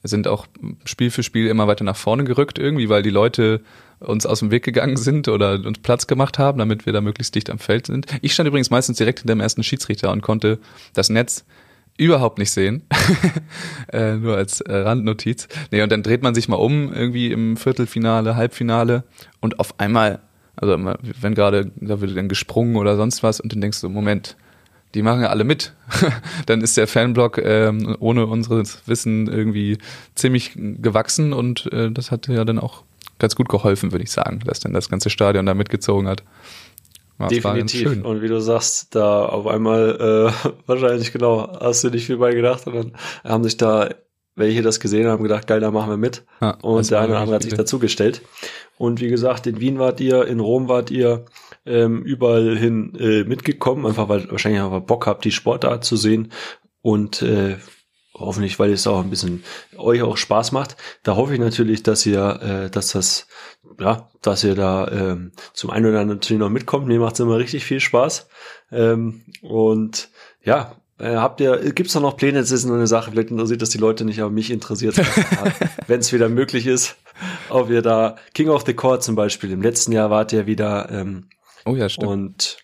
[0.03, 0.47] sind auch
[0.85, 3.61] Spiel für Spiel immer weiter nach vorne gerückt irgendwie, weil die Leute
[3.99, 7.33] uns aus dem Weg gegangen sind oder uns Platz gemacht haben, damit wir da möglichst
[7.35, 8.05] dicht am Feld sind.
[8.21, 10.59] Ich stand übrigens meistens direkt hinter dem ersten Schiedsrichter und konnte
[10.93, 11.45] das Netz
[11.97, 12.83] überhaupt nicht sehen.
[13.91, 15.47] äh, nur als äh, Randnotiz.
[15.71, 19.03] Nee, und dann dreht man sich mal um, irgendwie im Viertelfinale, Halbfinale
[19.39, 20.19] und auf einmal,
[20.55, 20.77] also
[21.19, 24.37] wenn gerade, da wird dann gesprungen oder sonst was und dann denkst du, Moment,
[24.93, 25.73] die machen ja alle mit.
[26.45, 29.77] dann ist der Fanblock ähm, ohne unseres Wissen irgendwie
[30.15, 32.83] ziemlich gewachsen und äh, das hat ja dann auch
[33.19, 36.23] ganz gut geholfen, würde ich sagen, dass dann das ganze Stadion da mitgezogen hat.
[37.19, 38.03] Ja, Definitiv.
[38.03, 42.33] Und wie du sagst, da auf einmal, äh, wahrscheinlich genau, hast du nicht viel bei
[42.33, 42.91] gedacht und dann
[43.23, 43.89] haben sich da
[44.37, 46.23] welche das gesehen haben, gedacht, geil, da machen wir mit.
[46.41, 48.21] Ja, und der eine oder andere hat sich dazugestellt.
[48.77, 51.25] Und wie gesagt, in Wien wart ihr, in Rom wart ihr,
[51.67, 56.31] ähm, überall hin äh, mitgekommen, einfach weil wahrscheinlich einfach Bock habt, die Sportart zu sehen.
[56.81, 57.57] Und äh,
[58.13, 59.43] hoffentlich, weil es auch ein bisschen
[59.77, 60.77] euch auch Spaß macht.
[61.03, 63.27] Da hoffe ich natürlich, dass ihr, äh, dass das
[63.79, 66.87] ja, dass ihr da ähm, zum einen oder anderen natürlich noch mitkommt.
[66.87, 68.27] Mir macht es immer richtig viel Spaß.
[68.71, 70.09] Ähm, und
[70.43, 72.39] ja, äh, habt ihr, gibt's da noch Pläne?
[72.39, 74.97] Das ist nur eine Sache, vielleicht interessiert das die Leute nicht, aber mich interessiert
[75.87, 76.95] wenn es wieder möglich ist,
[77.49, 80.89] ob ihr da King of the Court zum Beispiel, im letzten Jahr wart ihr wieder
[80.91, 81.27] ähm,
[81.65, 82.11] Oh ja, stimmt.
[82.11, 82.57] Und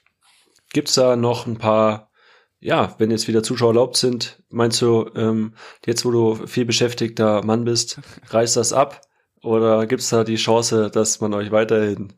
[0.74, 2.12] gibt's da noch ein paar,
[2.60, 5.54] ja, wenn jetzt wieder Zuschauer erlaubt sind, meinst du, ähm,
[5.86, 9.02] jetzt wo du viel beschäftigter Mann bist, reißt das ab?
[9.41, 12.14] Oder gibt es da die Chance, dass man euch weiterhin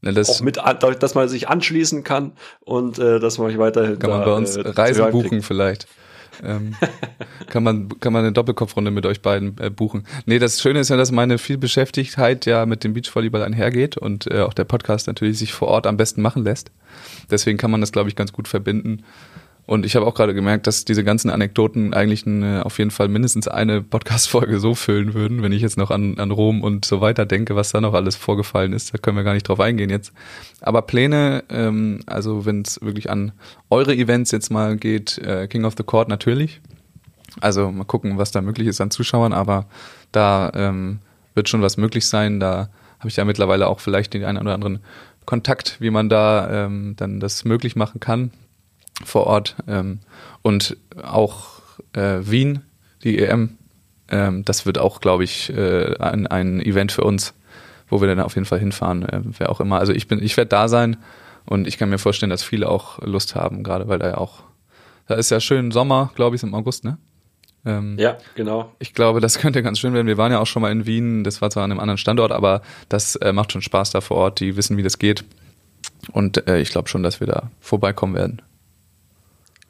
[0.00, 3.98] Na, das auch mit, dass man sich anschließen kann und äh, dass man euch weiterhin
[3.98, 5.44] kann man bei uns äh, Reisen buchen kriegt.
[5.44, 5.86] vielleicht.
[6.44, 6.74] Ähm,
[7.48, 10.06] kann man kann man eine Doppelkopfrunde mit euch beiden äh, buchen.
[10.26, 14.40] Nee, das Schöne ist ja, dass meine Vielbeschäftigtheit ja mit dem Beachvolleyball einhergeht und äh,
[14.40, 16.70] auch der Podcast natürlich sich vor Ort am besten machen lässt.
[17.30, 19.04] Deswegen kann man das, glaube ich, ganz gut verbinden.
[19.66, 23.08] Und ich habe auch gerade gemerkt, dass diese ganzen Anekdoten eigentlich eine, auf jeden Fall
[23.08, 27.00] mindestens eine Podcast-Folge so füllen würden, wenn ich jetzt noch an, an Rom und so
[27.00, 28.94] weiter denke, was da noch alles vorgefallen ist.
[28.94, 30.12] Da können wir gar nicht drauf eingehen jetzt.
[30.60, 33.32] Aber Pläne, ähm, also wenn es wirklich an
[33.68, 36.60] eure Events jetzt mal geht, äh, King of the Court natürlich.
[37.40, 39.66] Also mal gucken, was da möglich ist an Zuschauern, aber
[40.12, 41.00] da ähm,
[41.34, 42.38] wird schon was möglich sein.
[42.38, 44.78] Da habe ich ja mittlerweile auch vielleicht den einen oder anderen
[45.26, 48.30] Kontakt, wie man da ähm, dann das möglich machen kann
[49.04, 50.00] vor Ort ähm,
[50.42, 51.60] und auch
[51.92, 52.62] äh, Wien,
[53.02, 53.58] die EM,
[54.08, 57.34] ähm, das wird auch, glaube ich, äh, ein, ein Event für uns,
[57.88, 59.78] wo wir dann auf jeden Fall hinfahren, äh, wer auch immer.
[59.78, 60.96] Also ich bin, ich werde da sein
[61.44, 64.44] und ich kann mir vorstellen, dass viele auch Lust haben, gerade weil da ja auch,
[65.06, 66.98] da ist ja schön Sommer, glaube ich, im August, ne?
[67.64, 68.72] Ähm, ja, genau.
[68.78, 70.06] Ich glaube, das könnte ganz schön werden.
[70.06, 72.30] Wir waren ja auch schon mal in Wien, das war zwar an einem anderen Standort,
[72.30, 74.40] aber das äh, macht schon Spaß da vor Ort.
[74.40, 75.24] Die wissen, wie das geht.
[76.12, 78.42] Und äh, ich glaube schon, dass wir da vorbeikommen werden.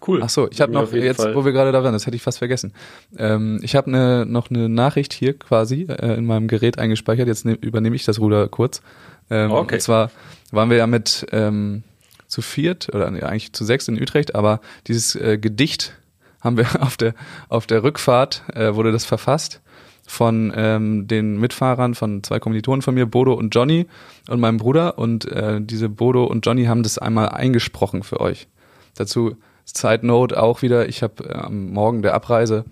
[0.06, 0.20] Cool.
[0.22, 1.34] Ach so, ich habe noch jetzt, Fall.
[1.34, 2.72] wo wir gerade da waren, das hätte ich fast vergessen.
[3.18, 7.26] Ähm, ich habe ne, noch eine Nachricht hier quasi äh, in meinem Gerät eingespeichert.
[7.26, 8.82] Jetzt ne, übernehme ich das Ruder kurz.
[9.30, 9.74] Ähm, okay.
[9.74, 10.10] Und zwar
[10.52, 11.82] waren wir ja mit ähm,
[12.28, 15.96] zu viert oder nee, eigentlich zu sechs in Utrecht, aber dieses äh, Gedicht
[16.40, 17.14] haben wir auf der
[17.48, 19.60] auf der Rückfahrt äh, wurde das verfasst
[20.06, 23.86] von ähm, den Mitfahrern von zwei Kommilitonen von mir, Bodo und Johnny
[24.28, 24.98] und meinem Bruder.
[24.98, 28.46] Und äh, diese Bodo und Johnny haben das einmal eingesprochen für euch.
[28.94, 29.36] Dazu
[29.66, 32.64] Side Note auch wieder, ich habe äh, am Morgen der Abreise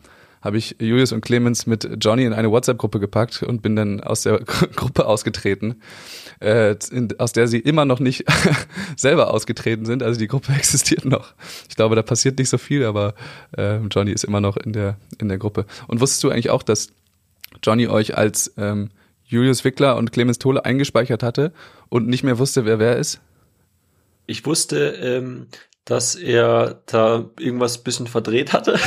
[0.45, 4.23] habe ich Julius und Clemens mit Johnny in eine WhatsApp-Gruppe gepackt und bin dann aus
[4.23, 4.39] der
[4.77, 5.81] Gruppe ausgetreten,
[6.41, 8.25] äh, in, aus der sie immer noch nicht
[8.97, 10.03] selber ausgetreten sind.
[10.03, 11.33] Also die Gruppe existiert noch.
[11.71, 13.15] Ich glaube, da passiert nicht so viel, aber
[13.57, 15.65] äh, Johnny ist immer noch in der in der Gruppe.
[15.89, 16.89] Und wusstest du eigentlich auch, dass
[17.63, 18.91] Johnny euch als ähm,
[19.25, 21.53] Julius Wickler und Clemens Tole eingespeichert hatte
[21.89, 23.21] und nicht mehr wusste, wer wer ist?
[24.27, 25.47] Ich wusste, ähm,
[25.85, 28.79] dass er da irgendwas bisschen verdreht hatte.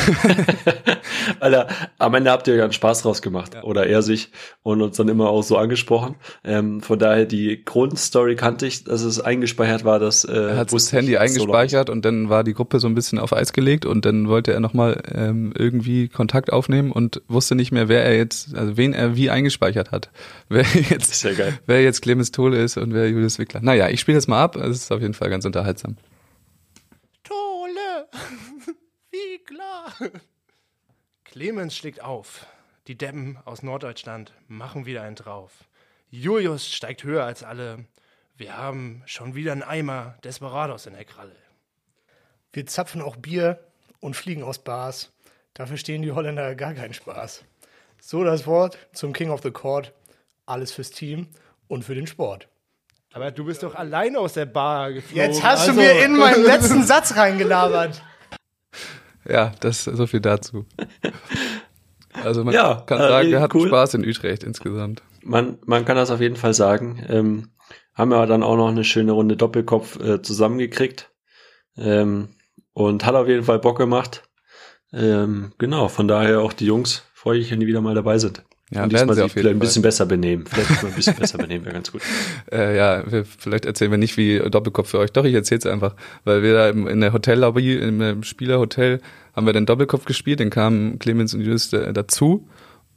[1.40, 1.68] Weil er,
[2.00, 3.54] am Ende habt ihr ja einen Spaß draus gemacht.
[3.54, 3.64] Ja.
[3.64, 4.32] Oder er sich
[4.64, 6.16] und uns dann immer auch so angesprochen.
[6.44, 10.74] Ähm, von daher die Grundstory kannte ich, dass es eingespeichert war, dass äh, er hat
[10.74, 13.86] das Handy eingespeichert so und dann war die Gruppe so ein bisschen auf Eis gelegt
[13.86, 18.18] und dann wollte er nochmal ähm, irgendwie Kontakt aufnehmen und wusste nicht mehr, wer er
[18.18, 20.10] jetzt, also wen er wie eingespeichert hat.
[20.50, 21.28] Wer jetzt,
[21.66, 23.60] wer jetzt Clemens Tole ist und wer Julius Wickler.
[23.62, 24.56] Naja, ich spiele das mal ab.
[24.56, 25.98] Es ist auf jeden Fall ganz unterhaltsam.
[29.12, 29.94] Wie klar.
[31.24, 32.46] Clemens schlägt auf.
[32.88, 35.66] Die Deppen aus Norddeutschland machen wieder einen drauf.
[36.10, 37.86] Julius steigt höher als alle.
[38.38, 41.36] Wir haben schon wieder einen Eimer Desperados in der Kralle.
[42.54, 43.60] Wir zapfen auch Bier
[44.00, 45.12] und fliegen aus Bars.
[45.54, 47.44] Dafür stehen die Holländer gar keinen Spaß.
[48.00, 49.94] So das Wort zum King of the Court.
[50.46, 51.28] Alles fürs Team
[51.68, 52.48] und für den Sport.
[53.14, 55.18] Aber du bist doch alleine aus der Bar geflogen.
[55.18, 55.74] Jetzt hast also.
[55.74, 58.02] du mir in meinen letzten Satz reingelabert.
[59.28, 60.66] Ja, das so viel dazu.
[62.14, 63.68] Also man Ja, kann äh, sagen, wir hatten cool.
[63.68, 65.04] Spaß in Utrecht insgesamt.
[65.24, 67.04] Man, man kann das auf jeden Fall sagen.
[67.10, 67.50] Ähm,
[67.94, 71.12] haben wir dann auch noch eine schöne Runde Doppelkopf äh, zusammengekriegt.
[71.78, 72.30] Ähm,
[72.74, 74.24] und hat auf jeden Fall Bock gemacht.
[74.94, 78.44] Ähm, genau, von daher auch die Jungs, freue ich, wenn die wieder mal dabei sind.
[78.70, 80.46] Ja, und diesmal sie auf vielleicht ein bisschen besser benehmen.
[80.46, 82.02] Vielleicht mal ein bisschen besser benehmen, wäre ganz gut.
[82.52, 85.12] Äh, ja, wir, vielleicht erzählen wir nicht wie Doppelkopf für euch.
[85.12, 85.96] Doch, ich erzähl's einfach.
[86.24, 89.02] Weil wir da im, in der Hotellobby, im, Spielerhotel,
[89.36, 92.48] haben wir den Doppelkopf gespielt, dann kamen Clemens und Jus äh, dazu.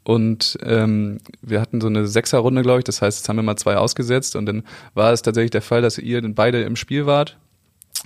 [0.05, 2.85] Und ähm, wir hatten so eine Sechserrunde, glaube ich.
[2.85, 4.37] Das heißt, jetzt haben wir mal zwei ausgesetzt.
[4.37, 4.63] Und dann
[4.95, 7.39] war es tatsächlich der Fall, dass ihr dann beide im Spiel wart,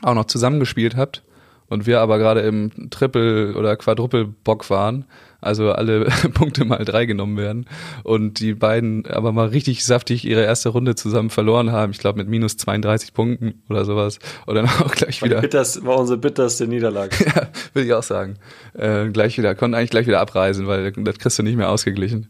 [0.03, 1.23] auch noch zusammengespielt habt.
[1.69, 5.07] Und wir aber gerade im Triple- oder Quadruple-Bock waren.
[5.41, 6.05] Also alle
[6.35, 7.67] Punkte mal drei genommen werden.
[8.03, 11.93] Und die beiden aber mal richtig saftig ihre erste Runde zusammen verloren haben.
[11.93, 14.19] Ich glaube mit minus 32 Punkten oder sowas.
[14.47, 15.41] Und dann auch gleich War, wieder.
[15.41, 17.15] bitters, war unsere bitterste Niederlage.
[17.35, 18.37] Ja, will ich auch sagen.
[18.75, 22.29] Äh, gleich wieder, konnten eigentlich gleich wieder abreisen, weil das kriegst du nicht mehr ausgeglichen.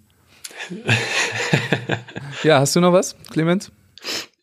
[2.43, 3.70] ja, hast du noch was, Clemens?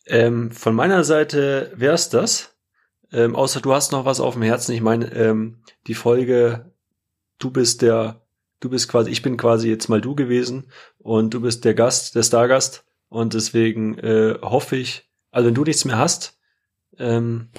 [0.08, 2.51] Ähm, von meiner Seite wär's das.
[3.12, 4.74] Ähm, außer du hast noch was auf dem Herzen.
[4.74, 5.58] Ich meine, ähm,
[5.88, 6.72] die Folge,
[7.40, 8.22] du bist der,
[8.62, 10.68] du bist quasi, ich bin quasi jetzt mal du gewesen
[11.00, 12.86] und du bist der Gast, der Stargast.
[13.10, 16.40] Und deswegen äh, hoffe ich, also wenn du nichts mehr hast,
[16.98, 17.50] ähm,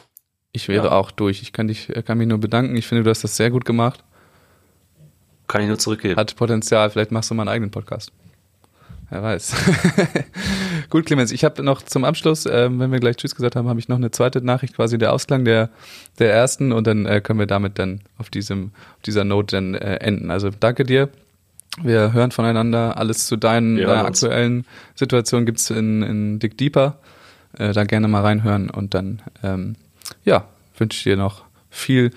[0.53, 0.93] Ich wäre Ja.
[0.93, 1.43] auch durch.
[1.43, 2.77] Ich kann dich, kann mich nur bedanken.
[2.77, 4.03] Ich finde, du hast das sehr gut gemacht.
[5.49, 6.17] kann ich nur zurückgeben.
[6.17, 6.89] Hat Potenzial.
[6.91, 8.11] Vielleicht machst du mal einen eigenen Podcast.
[9.13, 9.55] Wer weiß.
[10.89, 13.79] Gut, Clemens, ich habe noch zum Abschluss, ähm, wenn wir gleich Tschüss gesagt haben, habe
[13.79, 15.69] ich noch eine zweite Nachricht, quasi der Ausklang der,
[16.19, 19.75] der ersten und dann äh, können wir damit dann auf diesem, auf dieser Note dann
[19.75, 20.31] äh, enden.
[20.31, 21.11] Also danke dir.
[21.83, 22.97] Wir hören voneinander.
[22.97, 26.97] Alles zu deinen äh, aktuellen Situationen gibt's in, in Dick Deeper.
[27.59, 29.77] Äh, da gerne mal reinhören und dann, ähm,
[30.25, 30.47] ja,
[30.79, 32.13] wünsche ich dir noch viel,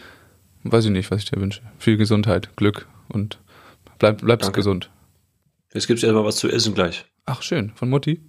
[0.64, 1.62] weiß ich nicht, was ich dir wünsche.
[1.78, 3.38] Viel Gesundheit, Glück und
[4.00, 4.60] bleib, bleibst Danke.
[4.60, 4.90] gesund.
[5.76, 7.04] Jetzt gibt's erstmal was zu essen gleich.
[7.26, 7.74] Ach, schön.
[7.76, 8.22] Von Mutti?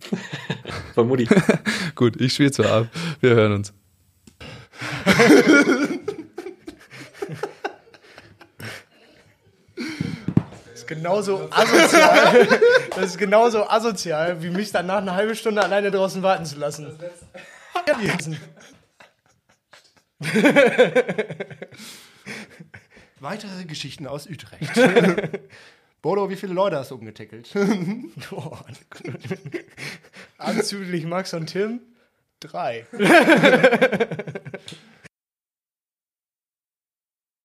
[0.96, 1.28] Von Mutti.
[1.94, 2.88] Gut, ich spiele zwar ab.
[3.20, 3.72] Wir hören uns.
[10.66, 12.48] Das ist genauso asozial.
[12.94, 16.96] Das ist genauso asozial, wie mich danach eine halbe Stunde alleine draußen warten zu lassen.
[23.20, 24.70] Weitere Geschichten aus Utrecht.
[26.06, 27.52] Bodo, wie viele Leute hast du umgetackelt?
[28.30, 28.64] Boah.
[30.38, 31.80] Anzüglich Max und Tim?
[32.38, 32.86] Drei.